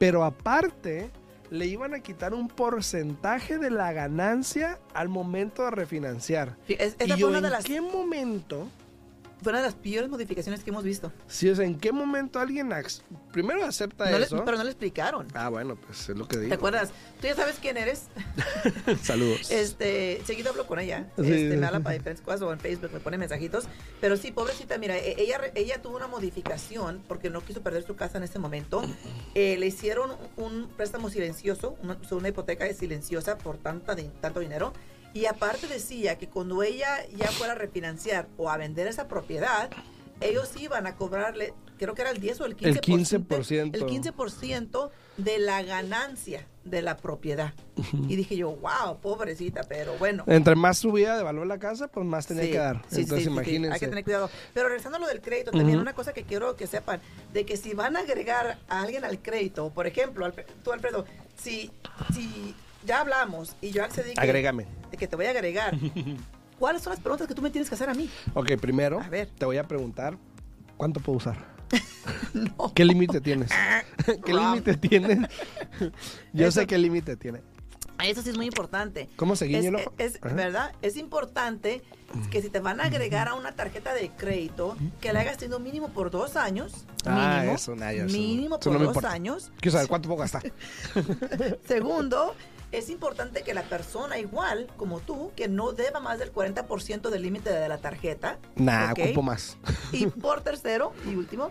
pero 0.00 0.24
aparte, 0.24 1.10
le 1.50 1.66
iban 1.66 1.92
a 1.92 2.00
quitar 2.00 2.32
un 2.32 2.48
porcentaje 2.48 3.58
de 3.58 3.68
la 3.68 3.92
ganancia 3.92 4.78
al 4.94 5.10
momento 5.10 5.62
de 5.62 5.72
refinanciar. 5.72 6.56
y 6.66 7.22
una 7.22 7.42
de 7.42 7.50
las... 7.50 7.66
qué 7.66 7.82
momento 7.82 8.66
fue 9.42 9.52
una 9.52 9.60
de 9.60 9.66
las 9.66 9.74
peores 9.74 10.10
modificaciones 10.10 10.62
que 10.62 10.70
hemos 10.70 10.84
visto. 10.84 11.12
Sí, 11.26 11.48
o 11.48 11.56
sea, 11.56 11.64
¿en 11.64 11.78
qué 11.78 11.92
momento 11.92 12.38
alguien 12.38 12.70
primero 13.32 13.64
acepta 13.64 14.10
eso? 14.18 14.44
pero 14.44 14.56
no 14.56 14.64
le 14.64 14.70
explicaron. 14.70 15.26
Ah, 15.34 15.48
bueno, 15.48 15.76
pues 15.76 16.08
es 16.08 16.16
lo 16.16 16.26
que 16.28 16.36
digo. 16.36 16.48
¿Te 16.48 16.54
acuerdas? 16.54 16.90
Tú 17.20 17.26
ya 17.26 17.34
sabes 17.34 17.56
quién 17.60 17.76
eres. 17.76 18.04
Saludos. 19.02 19.50
Este, 19.50 20.20
seguido 20.24 20.50
hablo 20.50 20.66
con 20.66 20.78
ella. 20.78 21.06
este, 21.16 21.56
me 21.56 21.66
habla 21.66 21.80
para 21.80 21.94
diferentes 21.94 22.24
cosas 22.24 22.42
o 22.42 22.52
en 22.52 22.60
Facebook 22.60 22.90
me 22.92 23.00
pone 23.00 23.18
mensajitos. 23.18 23.64
Pero 24.00 24.16
sí, 24.16 24.30
pobrecita, 24.30 24.78
mira, 24.78 24.96
e, 24.96 25.20
ella, 25.20 25.40
ella 25.54 25.80
tuvo 25.80 25.96
una 25.96 26.06
modificación 26.06 27.02
porque 27.08 27.30
no 27.30 27.40
quiso 27.42 27.62
perder 27.62 27.84
su 27.84 27.96
casa 27.96 28.18
en 28.18 28.24
este 28.24 28.38
momento. 28.38 28.82
Eh, 29.34 29.56
le 29.58 29.66
hicieron 29.66 30.10
un 30.36 30.68
préstamo 30.76 31.08
silencioso, 31.08 31.76
una, 31.82 31.96
una 32.10 32.28
hipoteca 32.28 32.70
silenciosa 32.74 33.38
por 33.38 33.58
tanta, 33.58 33.94
tanto 34.20 34.40
dinero 34.40 34.72
y 35.12 35.26
aparte 35.26 35.66
decía 35.66 36.18
que 36.18 36.28
cuando 36.28 36.62
ella 36.62 37.06
ya 37.16 37.28
fuera 37.28 37.54
a 37.54 37.56
refinanciar 37.56 38.28
o 38.36 38.50
a 38.50 38.56
vender 38.56 38.86
esa 38.86 39.08
propiedad, 39.08 39.70
ellos 40.20 40.52
iban 40.58 40.86
a 40.86 40.96
cobrarle, 40.96 41.54
creo 41.78 41.94
que 41.94 42.02
era 42.02 42.10
el 42.10 42.20
10 42.20 42.40
o 42.42 42.46
el 42.46 42.56
15%. 42.56 42.66
El 42.66 42.80
15%. 42.80 43.74
El 43.74 43.86
15% 43.86 44.90
de 45.16 45.38
la 45.38 45.62
ganancia 45.62 46.46
de 46.64 46.82
la 46.82 46.96
propiedad. 46.96 47.54
Y 48.08 48.16
dije 48.16 48.36
yo, 48.36 48.50
wow, 48.50 49.00
pobrecita, 49.00 49.62
pero 49.64 49.96
bueno. 49.98 50.24
Entre 50.26 50.54
más 50.54 50.78
subía 50.78 51.16
de 51.16 51.22
valor 51.22 51.46
la 51.46 51.58
casa, 51.58 51.88
pues 51.88 52.06
más 52.06 52.26
tenía 52.26 52.50
que 52.50 52.58
dar. 52.58 52.82
Sí, 52.88 53.00
Entonces, 53.00 53.26
imagínense. 53.26 53.74
Hay 53.74 53.80
que 53.80 53.88
tener 53.88 54.04
cuidado. 54.04 54.30
Pero 54.52 54.68
regresando 54.68 54.98
a 54.98 55.00
lo 55.00 55.06
del 55.08 55.20
crédito, 55.20 55.50
también 55.50 55.78
una 55.78 55.94
cosa 55.94 56.12
que 56.12 56.24
quiero 56.24 56.54
que 56.56 56.66
sepan, 56.66 57.00
de 57.32 57.46
que 57.46 57.56
si 57.56 57.74
van 57.74 57.96
a 57.96 58.00
agregar 58.00 58.58
a 58.68 58.82
alguien 58.82 59.04
al 59.04 59.20
crédito, 59.20 59.70
por 59.70 59.86
ejemplo, 59.86 60.30
tú 60.62 60.72
Alfredo, 60.72 61.06
si, 61.36 61.70
si 62.14 62.54
ya 62.84 63.00
hablamos 63.00 63.56
y 63.60 63.70
yo 63.70 63.82
accedí. 63.82 64.12
Agrégame. 64.16 64.79
Que 64.96 65.06
te 65.06 65.16
voy 65.16 65.26
a 65.26 65.30
agregar. 65.30 65.76
¿Cuáles 66.58 66.82
son 66.82 66.90
las 66.92 67.00
preguntas 67.00 67.26
que 67.26 67.34
tú 67.34 67.40
me 67.40 67.50
tienes 67.50 67.68
que 67.68 67.74
hacer 67.74 67.88
a 67.88 67.94
mí? 67.94 68.10
Ok, 68.34 68.52
primero 68.60 69.00
te 69.38 69.44
voy 69.46 69.56
a 69.56 69.66
preguntar 69.66 70.18
¿Cuánto 70.80 70.98
puedo 71.00 71.18
usar? 71.18 71.36
¿Qué 72.74 72.86
límite 72.86 73.20
tienes? 73.20 73.50
¿Qué 74.24 74.32
límite 74.32 74.78
tienes? 74.78 75.18
Yo 76.32 76.50
sé 76.50 76.66
qué 76.66 76.78
límite 76.78 77.18
tiene. 77.18 77.42
Eso 78.02 78.22
sí 78.22 78.30
es 78.30 78.36
muy 78.38 78.46
importante. 78.46 79.10
¿Cómo 79.16 79.36
se 79.36 79.44
guiña 79.44 79.78
es, 79.98 80.14
Es, 80.14 80.20
¿Verdad? 80.22 80.72
Es 80.80 80.96
importante 80.96 81.82
que 82.30 82.40
si 82.40 82.48
te 82.48 82.60
van 82.60 82.80
a 82.80 82.84
agregar 82.84 83.28
a 83.28 83.34
una 83.34 83.52
tarjeta 83.52 83.92
de 83.92 84.08
crédito, 84.08 84.74
que 85.02 85.12
la 85.12 85.20
hagas 85.20 85.36
teniendo 85.36 85.60
mínimo 85.60 85.90
por 85.90 86.10
dos 86.10 86.36
años. 86.36 86.86
Ah, 87.04 87.40
mínimo, 87.40 87.56
eso, 87.56 87.76
Mínimo 88.06 88.58
por 88.58 88.94
dos 88.94 89.04
años. 89.04 89.52
Quiero 89.60 89.72
saber 89.72 89.88
cuánto 89.88 90.08
puedo 90.08 90.20
gastar. 90.22 90.50
Segundo, 91.68 92.34
es 92.72 92.88
importante 92.90 93.42
que 93.42 93.54
la 93.54 93.62
persona 93.62 94.18
igual 94.18 94.68
como 94.76 95.00
tú, 95.00 95.32
que 95.36 95.48
no 95.48 95.72
deba 95.72 96.00
más 96.00 96.18
del 96.18 96.32
40% 96.32 97.10
del 97.10 97.22
límite 97.22 97.50
de 97.50 97.68
la 97.68 97.78
tarjeta. 97.78 98.38
Nah, 98.56 98.92
ocupo 98.92 99.22
más. 99.22 99.56
Y 99.92 100.06
por 100.06 100.42
tercero 100.42 100.92
y 101.10 101.14
último, 101.14 101.50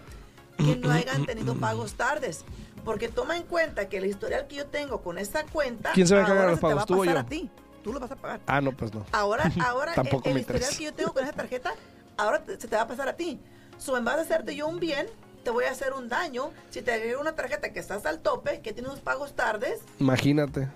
que 0.58 0.76
no 0.78 0.92
hayan 0.92 1.26
tenido 1.26 1.56
pagos 1.56 1.94
tardes. 1.94 2.46
Porque 2.86 3.10
toma 3.10 3.36
en 3.36 3.44
cuenta 3.44 3.90
que 3.90 3.98
el 3.98 4.06
historial 4.06 4.48
que 4.48 4.56
yo 4.56 4.66
tengo 4.66 5.02
con 5.02 5.18
esta 5.18 5.44
cuenta, 5.46 5.92
¿Quién 5.94 6.08
se 6.08 6.16
va 6.16 6.22
a 6.24 6.28
ahora 6.28 6.52
los 6.52 6.60
pagos? 6.60 6.86
te 6.86 6.94
va 6.94 7.02
a 7.02 7.06
pasar 7.06 7.18
a 7.18 7.26
ti. 7.26 7.50
Tú 7.84 7.94
lo 7.94 8.00
vas 8.00 8.12
a 8.12 8.16
pagar. 8.16 8.40
Ah, 8.48 8.62
no, 8.62 8.72
pues 8.72 8.94
no. 8.94 9.06
Ahora, 9.12 9.52
ahora 9.66 9.94
Tampoco 9.94 10.30
el, 10.30 10.36
me 10.36 10.40
historial 10.42 10.76
que 10.78 10.84
yo 10.86 10.94
tengo 10.94 11.14
con 11.14 11.24
esa 11.24 11.34
tarjeta, 11.34 11.74
ahora 12.18 12.44
se 12.46 12.68
te 12.68 12.76
va 12.76 12.84
a 12.84 12.88
pasar 12.88 13.10
a 13.10 13.14
ti. 13.18 13.40
So, 13.78 13.98
en 13.98 14.06
vez 14.06 14.16
de 14.16 14.22
hacerte 14.22 14.56
yo 14.56 14.68
un 14.68 14.80
bien, 14.80 15.08
te 15.44 15.52
voy 15.52 15.66
a 15.66 15.72
hacer 15.72 15.94
un 15.94 16.10
daño 16.10 16.52
si 16.70 16.82
te 16.82 16.92
agrego 16.94 17.22
una 17.22 17.34
tarjeta 17.34 17.72
que 17.72 17.80
estás 17.80 18.06
al 18.06 18.20
tope, 18.20 18.62
que 18.62 18.74
tiene 18.74 18.90
unos 18.90 19.02
pagos 19.02 19.34
tardes. 19.36 19.82
Imagínate. 20.00 20.70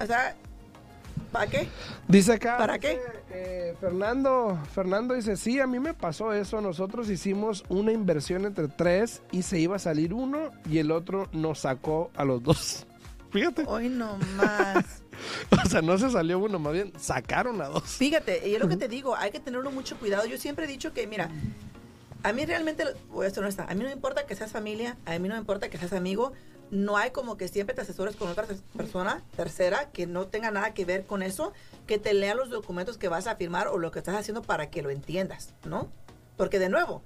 O 0.00 0.06
sea, 0.06 0.36
¿para 1.32 1.46
qué? 1.50 1.68
Dice 2.08 2.34
acá. 2.34 2.58
¿Para 2.58 2.78
qué? 2.78 3.00
Eh, 3.30 3.74
Fernando, 3.80 4.58
Fernando 4.74 5.14
dice, 5.14 5.36
sí, 5.36 5.60
a 5.60 5.66
mí 5.66 5.80
me 5.80 5.94
pasó 5.94 6.32
eso. 6.32 6.60
Nosotros 6.60 7.08
hicimos 7.10 7.64
una 7.68 7.92
inversión 7.92 8.44
entre 8.44 8.68
tres 8.68 9.22
y 9.32 9.42
se 9.42 9.58
iba 9.58 9.76
a 9.76 9.78
salir 9.78 10.12
uno 10.12 10.50
y 10.70 10.78
el 10.78 10.90
otro 10.90 11.28
nos 11.32 11.60
sacó 11.60 12.10
a 12.16 12.24
los 12.24 12.42
dos. 12.42 12.86
Fíjate. 13.30 13.64
Hoy 13.66 13.88
no 13.88 14.18
más. 14.36 15.02
o 15.64 15.68
sea, 15.68 15.82
no 15.82 15.98
se 15.98 16.10
salió 16.10 16.38
uno, 16.38 16.58
más 16.58 16.72
bien 16.72 16.92
sacaron 16.98 17.60
a 17.60 17.66
dos. 17.66 17.84
Fíjate, 17.84 18.48
y 18.48 18.54
es 18.54 18.60
lo 18.60 18.68
que 18.68 18.76
te 18.76 18.88
digo, 18.88 19.16
hay 19.16 19.30
que 19.30 19.40
tenerlo 19.40 19.70
mucho 19.70 19.98
cuidado. 19.98 20.26
Yo 20.26 20.38
siempre 20.38 20.66
he 20.66 20.68
dicho 20.68 20.92
que, 20.92 21.06
mira, 21.06 21.30
a 22.22 22.32
mí 22.32 22.44
realmente, 22.44 22.84
voy 23.10 23.26
a 23.26 23.30
ser 23.30 23.42
honesta, 23.42 23.66
a 23.68 23.74
mí 23.74 23.80
no 23.80 23.86
me 23.86 23.92
importa 23.92 24.26
que 24.26 24.34
seas 24.34 24.52
familia, 24.52 24.96
a 25.04 25.18
mí 25.18 25.28
no 25.28 25.34
me 25.34 25.40
importa 25.40 25.68
que 25.68 25.78
seas 25.78 25.92
amigo, 25.92 26.32
no 26.70 26.96
hay 26.96 27.10
como 27.10 27.36
que 27.36 27.48
siempre 27.48 27.74
te 27.74 27.82
asesores 27.82 28.16
con 28.16 28.28
otra 28.28 28.46
persona 28.76 29.22
tercera 29.36 29.90
que 29.90 30.06
no 30.06 30.26
tenga 30.26 30.50
nada 30.50 30.74
que 30.74 30.84
ver 30.84 31.04
con 31.06 31.22
eso, 31.22 31.52
que 31.86 31.98
te 31.98 32.14
lea 32.14 32.34
los 32.34 32.50
documentos 32.50 32.98
que 32.98 33.08
vas 33.08 33.26
a 33.26 33.36
firmar 33.36 33.68
o 33.68 33.78
lo 33.78 33.90
que 33.90 33.98
estás 33.98 34.16
haciendo 34.16 34.42
para 34.42 34.70
que 34.70 34.82
lo 34.82 34.90
entiendas, 34.90 35.54
¿no? 35.64 35.88
Porque 36.36 36.58
de 36.58 36.68
nuevo, 36.68 37.02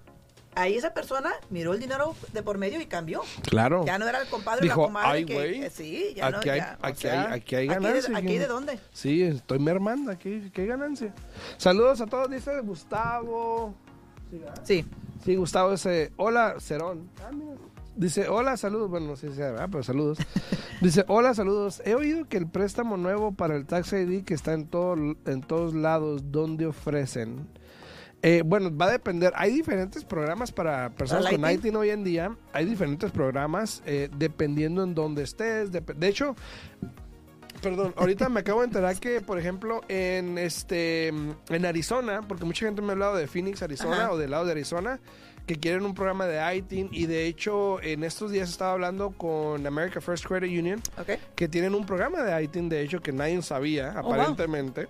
ahí 0.55 0.77
esa 0.77 0.94
persona 0.94 1.31
miró 1.51 1.75
el 1.75 1.81
dinero 1.81 2.14
de 2.33 2.42
por 2.42 2.59
medio 2.59 2.81
y 2.81 2.87
cambió. 2.87 3.23
Claro. 3.42 3.85
Ya 3.85 3.99
no 3.99 4.09
era 4.09 4.20
el 4.20 4.29
compadre 4.29 4.62
Dijo, 4.62 4.81
o 4.81 4.83
la 4.83 4.87
comadre 4.87 5.18
ay, 5.18 5.25
que, 5.25 5.35
güey, 5.35 5.62
eh, 5.64 5.70
sí, 5.70 6.14
ya 6.16 6.27
aquí 6.29 6.46
no, 6.49 6.53
hay, 6.53 6.59
ya, 6.59 6.79
o 6.83 6.87
aquí, 6.87 7.01
sea, 7.01 7.33
hay, 7.33 7.40
aquí 7.40 7.55
hay 7.57 7.66
ganancia. 7.66 7.99
¿Aquí 7.99 8.11
de, 8.11 8.16
aquí 8.16 8.38
de 8.38 8.46
dónde? 8.46 8.81
Sí, 8.92 9.23
estoy 9.23 9.59
mermando, 9.59 10.11
aquí, 10.11 10.46
aquí 10.49 10.62
hay 10.62 10.66
ganancia. 10.66 11.14
Saludos 11.59 12.01
a 12.01 12.07
todos, 12.07 12.31
dice 12.31 12.61
Gustavo. 12.61 13.75
Sí. 14.64 14.85
Sí, 15.25 15.37
Gustavo 15.37 15.73
dice, 15.73 16.12
hola, 16.16 16.57
Cerón. 16.61 17.11
Ah, 17.23 17.31
mira. 17.31 17.57
Dice, 17.96 18.29
hola, 18.29 18.57
saludos. 18.57 18.90
Bueno, 18.90 19.09
no 19.09 19.16
sé 19.16 19.31
si 19.31 19.37
sea, 19.37 19.66
pero 19.68 19.83
saludos. 19.83 20.18
Dice, 20.81 21.05
hola, 21.09 21.35
saludos. 21.35 21.83
He 21.85 21.94
oído 21.94 22.26
que 22.29 22.37
el 22.37 22.46
préstamo 22.46 22.96
nuevo 22.96 23.33
para 23.33 23.57
el 23.57 23.66
Tax 23.66 23.92
ID 23.92 24.24
que 24.24 24.35
está 24.35 24.55
en, 24.55 24.66
todo, 24.66 24.94
en 24.94 25.40
todos 25.42 25.74
lados, 25.74 26.31
¿dónde 26.31 26.66
ofrecen? 26.66 27.48
Eh, 28.22 28.42
bueno, 28.44 28.74
va 28.76 28.87
a 28.87 28.90
depender. 28.92 29.33
Hay 29.35 29.53
diferentes 29.53 30.05
programas 30.05 30.53
para 30.53 30.90
personas 30.90 31.31
con 31.31 31.50
ITIN 31.50 31.74
hoy 31.76 31.90
en 31.90 32.05
día. 32.05 32.37
Hay 32.53 32.66
diferentes 32.66 33.11
programas 33.11 33.83
eh, 33.87 34.11
dependiendo 34.16 34.83
en 34.83 34.94
dónde 34.94 35.22
estés. 35.22 35.72
De, 35.72 35.81
de 35.81 36.09
hecho, 36.09 36.37
perdón, 37.62 37.94
ahorita 37.96 38.29
me 38.29 38.40
acabo 38.40 38.61
de 38.61 38.66
enterar 38.66 38.99
que, 38.99 39.20
por 39.20 39.38
ejemplo, 39.38 39.83
en 39.88 40.38
este 40.38 41.09
en 41.09 41.66
Arizona, 41.66 42.23
porque 42.27 42.44
mucha 42.44 42.66
gente 42.66 42.83
me 42.83 42.88
ha 42.88 42.92
hablado 42.92 43.16
de 43.16 43.27
Phoenix, 43.27 43.62
Arizona, 43.62 43.96
Ajá. 44.05 44.12
o 44.12 44.18
del 44.18 44.31
lado 44.31 44.44
de 44.46 44.53
Arizona, 44.53 44.99
que 45.46 45.57
quieren 45.57 45.85
un 45.85 45.94
programa 45.94 46.27
de 46.27 46.57
ITIN 46.57 46.88
y 46.92 47.07
de 47.07 47.27
hecho 47.27 47.83
en 47.83 48.05
estos 48.05 48.31
días 48.31 48.49
estaba 48.51 48.73
hablando 48.73 49.11
con 49.11 49.66
America 49.66 50.01
First 50.01 50.25
Credit 50.27 50.51
Union 50.59 50.81
que 51.35 51.49
tienen 51.49 51.75
un 51.75 51.85
programa 51.85 52.23
de 52.23 52.44
ITIN 52.44 52.68
de 52.68 52.83
hecho 52.83 53.01
que 53.01 53.11
nadie 53.12 53.40
sabía 53.42 53.94
Oh, 53.99 54.03
wow. 54.03 54.12
aparentemente 54.14 54.87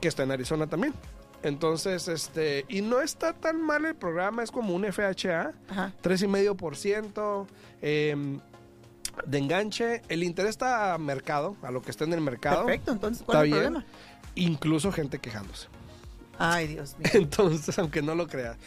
que 0.00 0.08
está 0.08 0.22
en 0.22 0.30
Arizona 0.30 0.66
también. 0.66 0.94
Entonces, 1.42 2.08
este, 2.08 2.64
y 2.68 2.80
no 2.80 3.00
está 3.02 3.32
tan 3.34 3.60
mal 3.60 3.84
el 3.84 3.94
programa, 3.94 4.42
es 4.42 4.50
como 4.50 4.74
un 4.74 4.84
FHA, 4.90 5.52
Ajá. 5.68 5.92
3,5% 6.02 7.46
eh, 7.82 8.38
de 9.24 9.38
enganche. 9.38 10.02
El 10.08 10.22
interés 10.22 10.50
está 10.50 10.94
a 10.94 10.98
mercado, 10.98 11.56
a 11.62 11.70
lo 11.70 11.82
que 11.82 11.90
está 11.90 12.04
en 12.04 12.12
el 12.12 12.20
mercado. 12.20 12.66
Perfecto, 12.66 12.92
entonces, 12.92 13.20
Está 13.20 13.32
¿cuál 13.32 13.46
es 13.46 13.52
el 13.52 13.58
bien. 13.58 13.72
problema? 13.72 13.86
Incluso 14.34 14.92
gente 14.92 15.18
quejándose. 15.18 15.68
Ay, 16.38 16.66
Dios 16.66 16.96
mío. 16.98 17.10
Entonces, 17.14 17.78
aunque 17.78 18.02
no 18.02 18.14
lo 18.14 18.26
creas. 18.26 18.58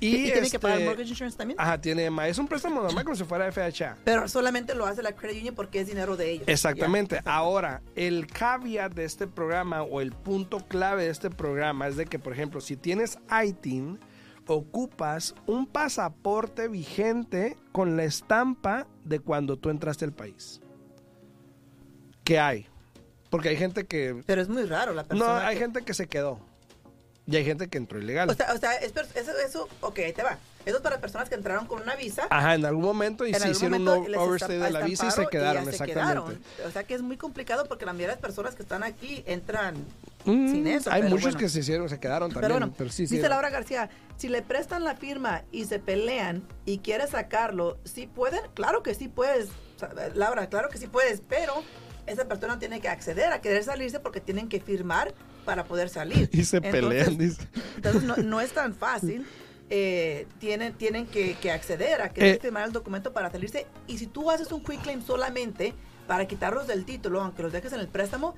Y, 0.00 0.16
¿Y, 0.16 0.32
tiene 0.32 0.50
que 0.50 0.58
pagar 0.58 0.78
este, 0.78 0.88
mortgage 0.88 1.08
insurance 1.08 1.38
también? 1.38 1.58
Ajá, 1.58 1.80
tiene 1.80 2.10
más. 2.10 2.28
Es 2.28 2.38
un 2.38 2.46
préstamo 2.46 2.82
normal 2.82 3.04
como 3.04 3.16
si 3.16 3.24
fuera 3.24 3.50
FHA. 3.50 3.96
Pero 4.04 4.28
solamente 4.28 4.74
lo 4.74 4.86
hace 4.86 5.02
la 5.02 5.12
credit 5.12 5.38
union 5.38 5.54
porque 5.54 5.80
es 5.80 5.86
dinero 5.86 6.16
de 6.16 6.30
ellos. 6.30 6.48
Exactamente. 6.48 7.20
Ahora, 7.24 7.80
el 7.94 8.26
caveat 8.26 8.92
de 8.92 9.04
este 9.04 9.26
programa 9.26 9.82
o 9.82 10.00
el 10.00 10.12
punto 10.12 10.58
clave 10.58 11.04
de 11.04 11.10
este 11.10 11.30
programa 11.30 11.88
es 11.88 11.96
de 11.96 12.06
que, 12.06 12.18
por 12.18 12.32
ejemplo, 12.32 12.60
si 12.60 12.76
tienes 12.76 13.18
ITIN, 13.30 13.98
ocupas 14.46 15.34
un 15.46 15.66
pasaporte 15.66 16.68
vigente 16.68 17.56
con 17.72 17.96
la 17.96 18.04
estampa 18.04 18.86
de 19.04 19.20
cuando 19.20 19.56
tú 19.56 19.70
entraste 19.70 20.04
al 20.04 20.12
país. 20.12 20.60
¿Qué 22.24 22.38
hay? 22.38 22.66
Porque 23.30 23.48
hay 23.50 23.56
gente 23.56 23.86
que... 23.86 24.22
Pero 24.26 24.40
es 24.42 24.48
muy 24.48 24.64
raro 24.64 24.92
la 24.94 25.02
No, 25.02 25.08
persona. 25.08 25.46
hay 25.46 25.56
que- 25.56 25.62
gente 25.62 25.82
que 25.82 25.94
se 25.94 26.06
quedó. 26.06 26.38
Y 27.26 27.36
hay 27.36 27.44
gente 27.44 27.68
que 27.68 27.78
entró 27.78 27.98
ilegal. 27.98 28.28
O 28.30 28.34
sea, 28.34 28.52
o 28.52 28.58
sea 28.58 28.74
es 28.76 28.92
eso, 29.14 29.32
eso, 29.46 29.68
ok, 29.80 29.98
ahí 30.00 30.12
te 30.12 30.22
va. 30.22 30.38
Eso 30.64 30.76
es 30.76 30.82
para 30.82 31.00
personas 31.00 31.28
que 31.28 31.34
entraron 31.34 31.66
con 31.66 31.82
una 31.82 31.94
visa. 31.96 32.26
Ajá, 32.30 32.54
en 32.54 32.64
algún 32.64 32.84
momento 32.84 33.26
y 33.26 33.34
en 33.34 33.40
se 33.40 33.50
hicieron 33.50 33.86
un 33.86 34.14
overstay 34.14 34.58
de 34.58 34.70
la 34.70 34.80
visa 34.80 35.08
y 35.08 35.10
se 35.10 35.26
quedaron, 35.26 35.64
ya 35.64 35.70
se 35.70 35.76
exactamente. 35.84 35.92
quedaron. 36.34 36.42
O 36.66 36.70
sea 36.70 36.84
que 36.84 36.94
es 36.94 37.02
muy 37.02 37.16
complicado 37.16 37.66
porque 37.66 37.84
la 37.84 37.92
mayoría 37.92 38.08
de 38.08 38.14
las 38.14 38.22
personas 38.22 38.54
que 38.54 38.62
están 38.62 38.82
aquí 38.82 39.22
entran 39.26 39.74
Mm, 40.24 40.50
sin 40.50 40.66
eso. 40.66 40.90
hay 40.90 41.02
muchos 41.02 41.22
bueno. 41.22 41.38
que 41.38 41.48
se 41.48 41.60
hicieron, 41.60 41.88
se 41.88 42.00
quedaron 42.00 42.30
también. 42.30 42.50
Pero 42.52 42.54
bueno, 42.60 42.74
pero 42.76 42.90
sí, 42.90 43.06
dice. 43.06 43.28
Laura 43.28 43.50
García, 43.50 43.90
si 44.16 44.28
le 44.28 44.42
prestan 44.42 44.84
la 44.84 44.96
firma 44.96 45.42
y 45.52 45.66
se 45.66 45.78
pelean 45.78 46.42
y 46.64 46.78
quiere 46.78 47.06
sacarlo, 47.06 47.78
¿sí 47.84 48.06
pueden? 48.06 48.40
Claro 48.54 48.82
que 48.82 48.94
sí 48.94 49.08
puedes, 49.08 49.48
Laura, 50.14 50.48
claro 50.48 50.68
que 50.70 50.78
sí 50.78 50.86
puedes, 50.86 51.20
pero 51.28 51.62
esa 52.06 52.26
persona 52.26 52.58
tiene 52.58 52.80
que 52.80 52.88
acceder 52.88 53.32
a 53.32 53.40
querer 53.40 53.64
salirse 53.64 54.00
porque 54.00 54.20
tienen 54.20 54.48
que 54.48 54.60
firmar 54.60 55.14
para 55.44 55.64
poder 55.64 55.90
salir. 55.90 56.28
Y 56.32 56.44
se 56.44 56.56
Entonces, 56.56 56.80
pelean, 56.80 57.18
dice. 57.18 57.48
Entonces 57.76 58.02
no, 58.04 58.16
no 58.16 58.40
es 58.40 58.52
tan 58.52 58.74
fácil. 58.74 59.26
Eh, 59.70 60.26
tienen 60.38 60.74
tienen 60.74 61.06
que, 61.06 61.34
que 61.40 61.50
acceder 61.50 62.02
a 62.02 62.10
querer 62.10 62.36
Eh. 62.36 62.38
firmar 62.40 62.64
el 62.66 62.72
documento 62.72 63.12
para 63.12 63.30
salirse. 63.30 63.66
Y 63.86 63.98
si 63.98 64.06
tú 64.06 64.30
haces 64.30 64.52
un 64.52 64.62
quick 64.62 64.82
claim 64.82 65.02
solamente 65.02 65.72
para 66.06 66.26
quitarlos 66.26 66.66
del 66.66 66.84
título, 66.84 67.20
aunque 67.22 67.42
los 67.42 67.52
dejes 67.52 67.72
en 67.72 67.80
el 67.80 67.88
préstamo, 67.88 68.34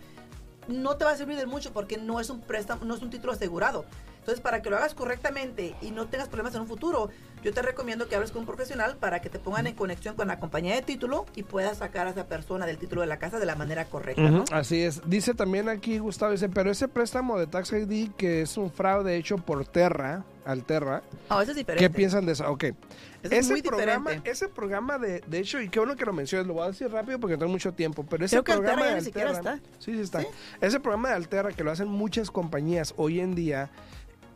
no 0.68 0.96
te 0.96 1.04
va 1.04 1.12
a 1.12 1.16
servir 1.16 1.36
de 1.36 1.46
mucho 1.46 1.72
porque 1.72 1.96
no 1.96 2.20
es 2.20 2.30
un 2.30 2.40
préstamo, 2.40 2.84
no 2.84 2.94
es 2.94 3.02
un 3.02 3.10
título 3.10 3.32
asegurado. 3.32 3.84
Entonces, 4.18 4.40
para 4.40 4.60
que 4.60 4.70
lo 4.70 4.76
hagas 4.76 4.94
correctamente 4.94 5.76
y 5.80 5.92
no 5.92 6.06
tengas 6.06 6.26
problemas 6.28 6.52
en 6.56 6.62
un 6.62 6.66
futuro, 6.66 7.10
yo 7.44 7.52
te 7.54 7.62
recomiendo 7.62 8.08
que 8.08 8.16
hables 8.16 8.32
con 8.32 8.40
un 8.40 8.46
profesional 8.46 8.96
para 8.96 9.20
que 9.20 9.28
te 9.30 9.38
pongan 9.38 9.68
en 9.68 9.74
conexión 9.76 10.16
con 10.16 10.26
la 10.26 10.40
compañía 10.40 10.74
de 10.74 10.82
título 10.82 11.26
y 11.36 11.44
puedas 11.44 11.78
sacar 11.78 12.08
a 12.08 12.10
esa 12.10 12.26
persona 12.26 12.66
del 12.66 12.76
título 12.78 13.02
de 13.02 13.06
la 13.06 13.18
casa 13.20 13.38
de 13.38 13.46
la 13.46 13.54
manera 13.54 13.84
correcta, 13.84 14.22
¿no? 14.22 14.42
Ujú, 14.42 14.52
Así 14.54 14.82
es. 14.82 15.00
Dice 15.08 15.34
también 15.34 15.68
aquí 15.68 15.98
Gustavo, 15.98 16.32
dice, 16.32 16.48
pero 16.48 16.72
ese 16.72 16.88
préstamo 16.88 17.38
de 17.38 17.46
Tax 17.46 17.72
ID 17.72 18.10
que 18.16 18.42
es 18.42 18.56
un 18.56 18.72
fraude 18.72 19.16
hecho 19.16 19.38
por 19.38 19.64
Terra, 19.68 20.24
Alterra, 20.46 21.02
Ah, 21.28 21.42
eso 21.42 21.50
es 21.50 21.56
diferente. 21.56 21.84
¿qué 21.88 21.94
piensan 21.94 22.24
de 22.26 22.32
eso? 22.32 22.50
Ok. 22.50 22.64
Eso 22.64 22.74
es 23.22 23.32
ese 23.32 23.50
muy 23.52 23.62
programa, 23.62 24.10
diferente. 24.10 24.30
ese 24.30 24.48
programa 24.48 24.98
de, 24.98 25.20
de 25.26 25.38
hecho, 25.38 25.60
y 25.60 25.68
qué 25.68 25.80
bueno 25.80 25.96
que 25.96 26.04
lo 26.04 26.12
menciones, 26.12 26.46
lo 26.46 26.54
voy 26.54 26.64
a 26.64 26.68
decir 26.68 26.88
rápido 26.90 27.18
porque 27.18 27.34
no 27.34 27.40
tengo 27.40 27.52
mucho 27.52 27.72
tiempo, 27.72 28.04
pero 28.08 28.24
ese 28.24 28.36
Creo 28.36 28.44
que 28.44 28.52
programa 28.52 28.82
Alterra 28.82 28.88
ya 28.90 28.94
de 28.94 29.00
ni 29.00 29.04
siquiera 29.04 29.30
Alterra- 29.30 29.54
está. 29.56 29.68
Sí, 29.80 29.92
sí 29.94 30.00
está. 30.00 30.20
¿Sí? 30.20 30.26
Ese 30.60 30.78
programa 30.80 31.08
de 31.08 31.14
Alterra 31.16 31.52
que 31.52 31.64
lo 31.64 31.70
hacen 31.72 31.88
muchas 31.88 32.30
compañías 32.30 32.94
hoy 32.96 33.20
en 33.20 33.34
día 33.34 33.70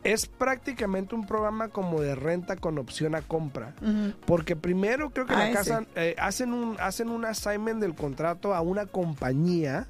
es 0.03 0.25
prácticamente 0.25 1.13
un 1.15 1.27
programa 1.27 1.67
como 1.69 2.01
de 2.01 2.15
renta 2.15 2.55
con 2.57 2.77
opción 2.79 3.13
a 3.15 3.21
compra. 3.21 3.75
Porque 4.25 4.55
primero 4.55 5.11
creo 5.11 5.27
que 5.27 5.33
Ah, 5.35 5.37
la 5.39 5.45
ese. 5.49 5.53
casa 5.57 5.85
eh, 5.95 6.15
hacen 6.17 6.53
un 6.53 6.75
hacen 6.79 7.07
un 7.09 7.23
assignment 7.23 7.79
del 7.79 7.93
contrato 7.93 8.53
a 8.55 8.61
una 8.61 8.87
compañía 8.87 9.87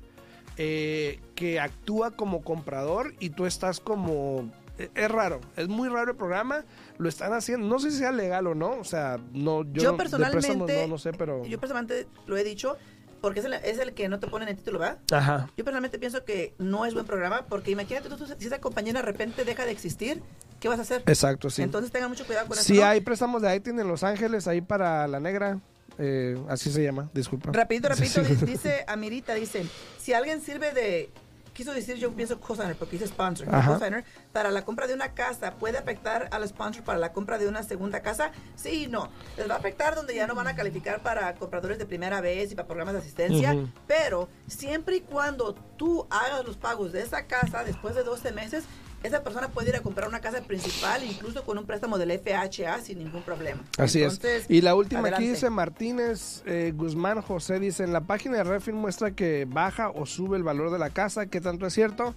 eh, 0.57 1.19
que 1.33 1.59
actúa 1.61 2.11
como 2.11 2.41
comprador 2.43 3.13
y 3.19 3.29
tú 3.31 3.45
estás 3.45 3.79
como 3.79 4.51
es 4.77 5.11
raro, 5.11 5.41
es 5.57 5.67
muy 5.67 5.89
raro 5.89 6.11
el 6.11 6.17
programa, 6.17 6.65
lo 6.97 7.09
están 7.09 7.33
haciendo, 7.33 7.67
no 7.67 7.79
sé 7.79 7.91
si 7.91 7.97
sea 7.97 8.11
legal 8.11 8.47
o 8.47 8.55
no, 8.55 8.71
o 8.71 8.83
sea, 8.83 9.19
no 9.33 9.63
yo, 9.73 9.97
personalmente, 9.97 10.81
no, 10.83 10.87
no 10.87 10.97
sé, 10.97 11.13
pero 11.13 11.45
yo 11.45 11.59
personalmente 11.59 12.07
lo 12.25 12.37
he 12.37 12.43
dicho 12.43 12.77
porque 13.21 13.39
es 13.39 13.45
el, 13.45 13.53
es 13.53 13.77
el 13.77 13.93
que 13.93 14.09
no 14.09 14.19
te 14.19 14.27
ponen 14.27 14.47
en 14.47 14.53
el 14.55 14.57
título, 14.57 14.79
¿verdad? 14.79 14.97
ajá. 15.11 15.47
Yo 15.55 15.63
personalmente 15.63 15.99
pienso 15.99 16.25
que 16.25 16.55
no 16.57 16.85
es 16.85 16.93
buen 16.93 17.05
programa 17.05 17.45
porque 17.47 17.71
imagínate 17.71 18.09
tú, 18.09 18.17
si 18.17 18.47
esa 18.47 18.59
compañía 18.59 18.93
de 18.93 19.01
repente 19.03 19.45
deja 19.45 19.65
de 19.65 19.71
existir, 19.71 20.23
¿qué 20.59 20.67
vas 20.67 20.79
a 20.79 20.81
hacer? 20.81 21.03
Exacto, 21.05 21.49
sí. 21.51 21.61
Entonces 21.61 21.91
tengan 21.91 22.09
mucho 22.09 22.25
cuidado 22.25 22.47
con 22.47 22.57
eso. 22.57 22.65
Sí, 22.65 22.79
¿no? 22.79 22.85
hay 22.85 23.01
préstamos 23.01 23.43
de 23.43 23.55
ITIN 23.55 23.79
en 23.79 23.87
Los 23.87 24.03
Ángeles, 24.03 24.47
ahí 24.47 24.61
para 24.61 25.07
la 25.07 25.19
negra. 25.19 25.59
eh, 25.99 26.35
así 26.49 26.71
se 26.71 26.83
llama, 26.83 27.11
disculpa. 27.13 27.51
Rapidito, 27.51 27.89
rapidito, 27.89 28.21
dice 28.21 28.83
Amirita, 28.87 29.35
dice, 29.35 29.65
si 29.99 30.13
alguien 30.13 30.41
sirve 30.41 30.71
de, 30.71 31.11
quiso 31.61 31.73
decir 31.75 31.97
yo 31.97 32.11
pienso 32.11 32.39
cosigner, 32.39 32.75
porque 32.75 32.97
dice 32.97 33.07
sponsor, 33.07 33.47
cosigner, 33.47 34.03
para 34.33 34.49
la 34.49 34.65
compra 34.65 34.87
de 34.87 34.95
una 34.95 35.13
casa, 35.13 35.53
¿puede 35.53 35.77
afectar 35.77 36.27
al 36.31 36.47
sponsor 36.47 36.83
para 36.83 36.97
la 36.97 37.13
compra 37.13 37.37
de 37.37 37.47
una 37.47 37.61
segunda 37.61 38.01
casa? 38.01 38.31
Sí 38.55 38.85
y 38.85 38.87
no. 38.87 39.09
Les 39.37 39.47
va 39.47 39.53
a 39.53 39.57
afectar 39.59 39.93
donde 39.93 40.15
ya 40.15 40.25
no 40.25 40.33
van 40.33 40.47
a 40.47 40.55
calificar 40.55 41.03
para 41.03 41.35
compradores 41.35 41.77
de 41.77 41.85
primera 41.85 42.19
vez 42.19 42.51
y 42.51 42.55
para 42.55 42.67
programas 42.67 42.95
de 42.95 43.01
asistencia, 43.01 43.53
Ujú. 43.53 43.69
pero 43.85 44.27
siempre 44.47 44.95
y 44.95 45.01
cuando 45.01 45.53
tú 45.77 46.07
hagas 46.09 46.43
los 46.45 46.57
pagos 46.57 46.93
de 46.93 47.03
esa 47.03 47.27
casa 47.27 47.63
después 47.63 47.93
de 47.93 48.01
12 48.03 48.31
meses, 48.31 48.63
esa 49.03 49.23
persona 49.23 49.47
puede 49.49 49.69
ir 49.69 49.75
a 49.75 49.81
comprar 49.81 50.07
una 50.07 50.19
casa 50.19 50.41
principal, 50.41 51.03
incluso 51.03 51.43
con 51.43 51.57
un 51.57 51.65
préstamo 51.65 51.97
del 51.97 52.11
FHA 52.19 52.81
sin 52.81 52.99
ningún 52.99 53.23
problema. 53.23 53.61
Así 53.77 54.01
Entonces, 54.01 54.43
es. 54.43 54.49
Y 54.49 54.61
la 54.61 54.75
última 54.75 55.01
adelante. 55.01 55.25
aquí 55.25 55.33
dice 55.33 55.49
Martínez 55.49 56.43
eh, 56.45 56.73
Guzmán 56.75 57.21
José, 57.21 57.59
dice, 57.59 57.83
en 57.83 57.93
la 57.93 58.01
página 58.01 58.37
de 58.37 58.43
Refin 58.43 58.75
muestra 58.75 59.11
que 59.11 59.45
baja 59.47 59.89
o 59.89 60.05
sube 60.05 60.37
el 60.37 60.43
valor 60.43 60.71
de 60.71 60.79
la 60.79 60.89
casa, 60.89 61.25
¿qué 61.25 61.41
tanto 61.41 61.65
es 61.65 61.73
cierto? 61.73 62.15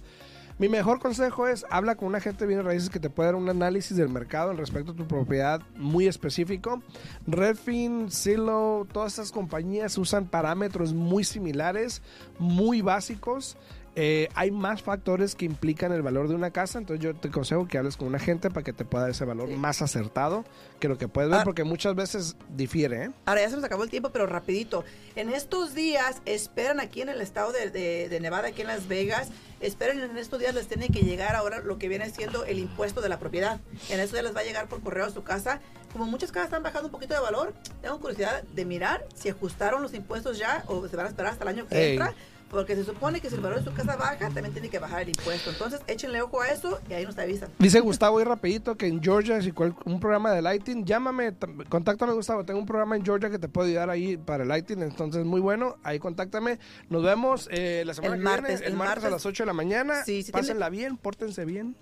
Mi 0.57 0.69
mejor 0.69 0.99
consejo 0.99 1.49
es, 1.49 1.65
habla 1.69 1.95
con 1.95 2.07
un 2.07 2.15
agente 2.15 2.45
de 2.45 2.47
bienes 2.47 2.65
raíces 2.65 2.89
que 2.89 3.01
te 3.01 3.09
puede 3.09 3.27
dar 3.27 3.35
un 3.35 3.49
análisis 3.49 3.97
del 3.97 4.07
mercado 4.07 4.51
en 4.51 4.57
respecto 4.57 4.93
a 4.93 4.95
tu 4.95 5.05
propiedad 5.05 5.61
muy 5.75 6.07
específico. 6.07 6.81
Redfin, 7.27 8.09
Zillow, 8.09 8.85
todas 8.85 9.13
estas 9.13 9.33
compañías 9.33 9.97
usan 9.97 10.27
parámetros 10.27 10.93
muy 10.93 11.25
similares, 11.25 12.01
muy 12.39 12.81
básicos. 12.81 13.57
Eh, 13.97 14.27
hay 14.35 14.51
más 14.51 14.81
factores 14.83 15.35
que 15.35 15.45
implican 15.45 15.91
el 15.93 16.01
valor 16.01 16.27
de 16.27 16.35
una 16.35 16.51
casa, 16.51 16.79
entonces 16.79 17.01
yo 17.03 17.15
te 17.15 17.29
aconsejo 17.29 17.65
que 17.67 17.77
hables 17.77 17.95
con 17.95 18.07
un 18.09 18.15
agente 18.15 18.49
para 18.49 18.63
que 18.63 18.73
te 18.73 18.83
pueda 18.83 19.03
dar 19.03 19.11
ese 19.11 19.23
valor 19.23 19.47
más 19.49 19.81
acertado 19.81 20.43
que 20.81 20.89
lo 20.89 20.97
que 20.97 21.07
puedes 21.07 21.31
ver, 21.31 21.39
Ah. 21.39 21.43
porque 21.45 21.63
muchas 21.63 21.95
veces 21.95 22.35
difiere. 22.49 23.05
¿eh? 23.05 23.11
Ahora 23.25 23.41
ya 23.41 23.49
se 23.49 23.55
nos 23.55 23.63
acabó 23.63 23.83
el 23.83 23.89
tiempo, 23.89 24.09
pero 24.11 24.25
rapidito. 24.25 24.83
En 25.15 25.29
estos 25.29 25.73
días, 25.73 26.21
esperan 26.25 26.81
aquí 26.81 27.01
en 27.01 27.07
el 27.09 27.21
estado 27.21 27.53
de, 27.53 27.69
de- 27.69 28.09
de 28.09 28.19
Nevada, 28.19 28.49
aquí 28.49 28.61
en 28.61 28.67
Las 28.67 28.87
Vegas, 28.89 29.29
esperen 29.61 30.01
en 30.01 30.17
estos 30.17 30.39
días 30.41 30.53
les 30.53 30.67
tiene 30.67 30.89
que 30.89 30.99
llegar 31.01 31.33
ahora 31.35 31.59
lo 31.59 31.77
que 31.77 31.87
viene 31.87 32.09
siendo 32.09 32.43
el 32.43 32.59
impuesto 32.59 32.99
de 32.99 33.07
la 33.07 33.17
propiedad. 33.17 33.61
En 33.89 34.01
estos 34.01 34.11
días 34.11 34.25
les 34.25 34.35
va 34.35 34.41
a 34.41 34.43
llegar 34.43 34.67
por 34.67 34.81
correo 34.81 35.05
a 35.05 35.09
su 35.09 35.23
casa. 35.23 35.61
Como 35.93 36.03
muchas 36.05 36.33
casas 36.33 36.47
están 36.47 36.61
bajando 36.63 36.87
un 36.89 36.91
poquito 36.91 37.13
de 37.13 37.21
valor, 37.21 37.53
tengo 37.81 37.97
curiosidad 38.01 38.43
de 38.43 38.65
mirar 38.65 39.05
si 39.15 39.29
ajustaron 39.29 39.81
los 39.81 39.93
impuestos 39.93 40.37
ya 40.37 40.65
o 40.67 40.85
se 40.89 40.97
van 40.97 41.05
a 41.05 41.09
esperar 41.09 41.31
hasta 41.31 41.43
el 41.45 41.47
año 41.47 41.67
que 41.67 41.77
Ey. 41.81 41.91
entra. 41.93 42.13
Porque 42.49 42.75
se 42.75 42.83
supone 42.83 43.19
que 43.19 43.29
si 43.29 43.35
el 43.35 43.41
valor 43.41 43.59
de 43.59 43.65
su 43.65 43.73
casa 43.75 43.95
baja, 43.95 44.29
también 44.29 44.51
tiene 44.53 44.69
que 44.69 44.79
bajar 44.79 45.01
el 45.01 45.09
impuesto. 45.09 45.49
Entonces, 45.49 45.81
échenle 45.87 46.21
ojo 46.21 46.41
a 46.41 46.47
eso 46.49 46.79
y 46.89 46.93
ahí 46.93 47.03
nos 47.05 47.17
avisan. 47.17 47.49
Dice 47.59 47.79
Gustavo 47.79 48.21
y 48.21 48.23
rapidito 48.23 48.75
que 48.75 48.87
en 48.87 49.01
Georgia, 49.01 49.41
si 49.41 49.51
cual- 49.51 49.75
un 49.85 49.99
programa 49.99 50.31
de 50.31 50.41
Lighting, 50.41 50.85
llámame, 50.85 51.33
tam- 51.37 51.67
contáctame 51.67 52.13
Gustavo, 52.13 52.45
tengo 52.45 52.59
un 52.59 52.65
programa 52.65 52.95
en 52.95 53.03
Georgia 53.03 53.29
que 53.29 53.39
te 53.39 53.49
puede 53.49 53.69
ayudar 53.71 53.89
ahí 53.89 54.15
para 54.17 54.43
el 54.43 54.49
Lighting, 54.49 54.81
entonces 54.83 55.25
muy 55.25 55.41
bueno, 55.41 55.75
ahí 55.83 55.99
contáctame. 55.99 56.59
Nos 56.89 57.03
vemos 57.03 57.49
eh, 57.51 57.83
la 57.85 57.93
semana 57.93 58.13
El 58.15 58.19
que 58.21 58.23
martes, 58.23 58.47
viene, 58.59 58.65
el, 58.67 58.71
el 58.73 58.77
martes, 58.77 59.03
a 59.05 59.09
las 59.09 59.25
8 59.25 59.43
de 59.43 59.47
la 59.47 59.53
mañana. 59.53 60.03
Sí, 60.05 60.23
sí, 60.23 60.31
Pásenla 60.31 60.69
bien, 60.69 60.97
pórtense 60.97 61.45
bien. 61.45 61.75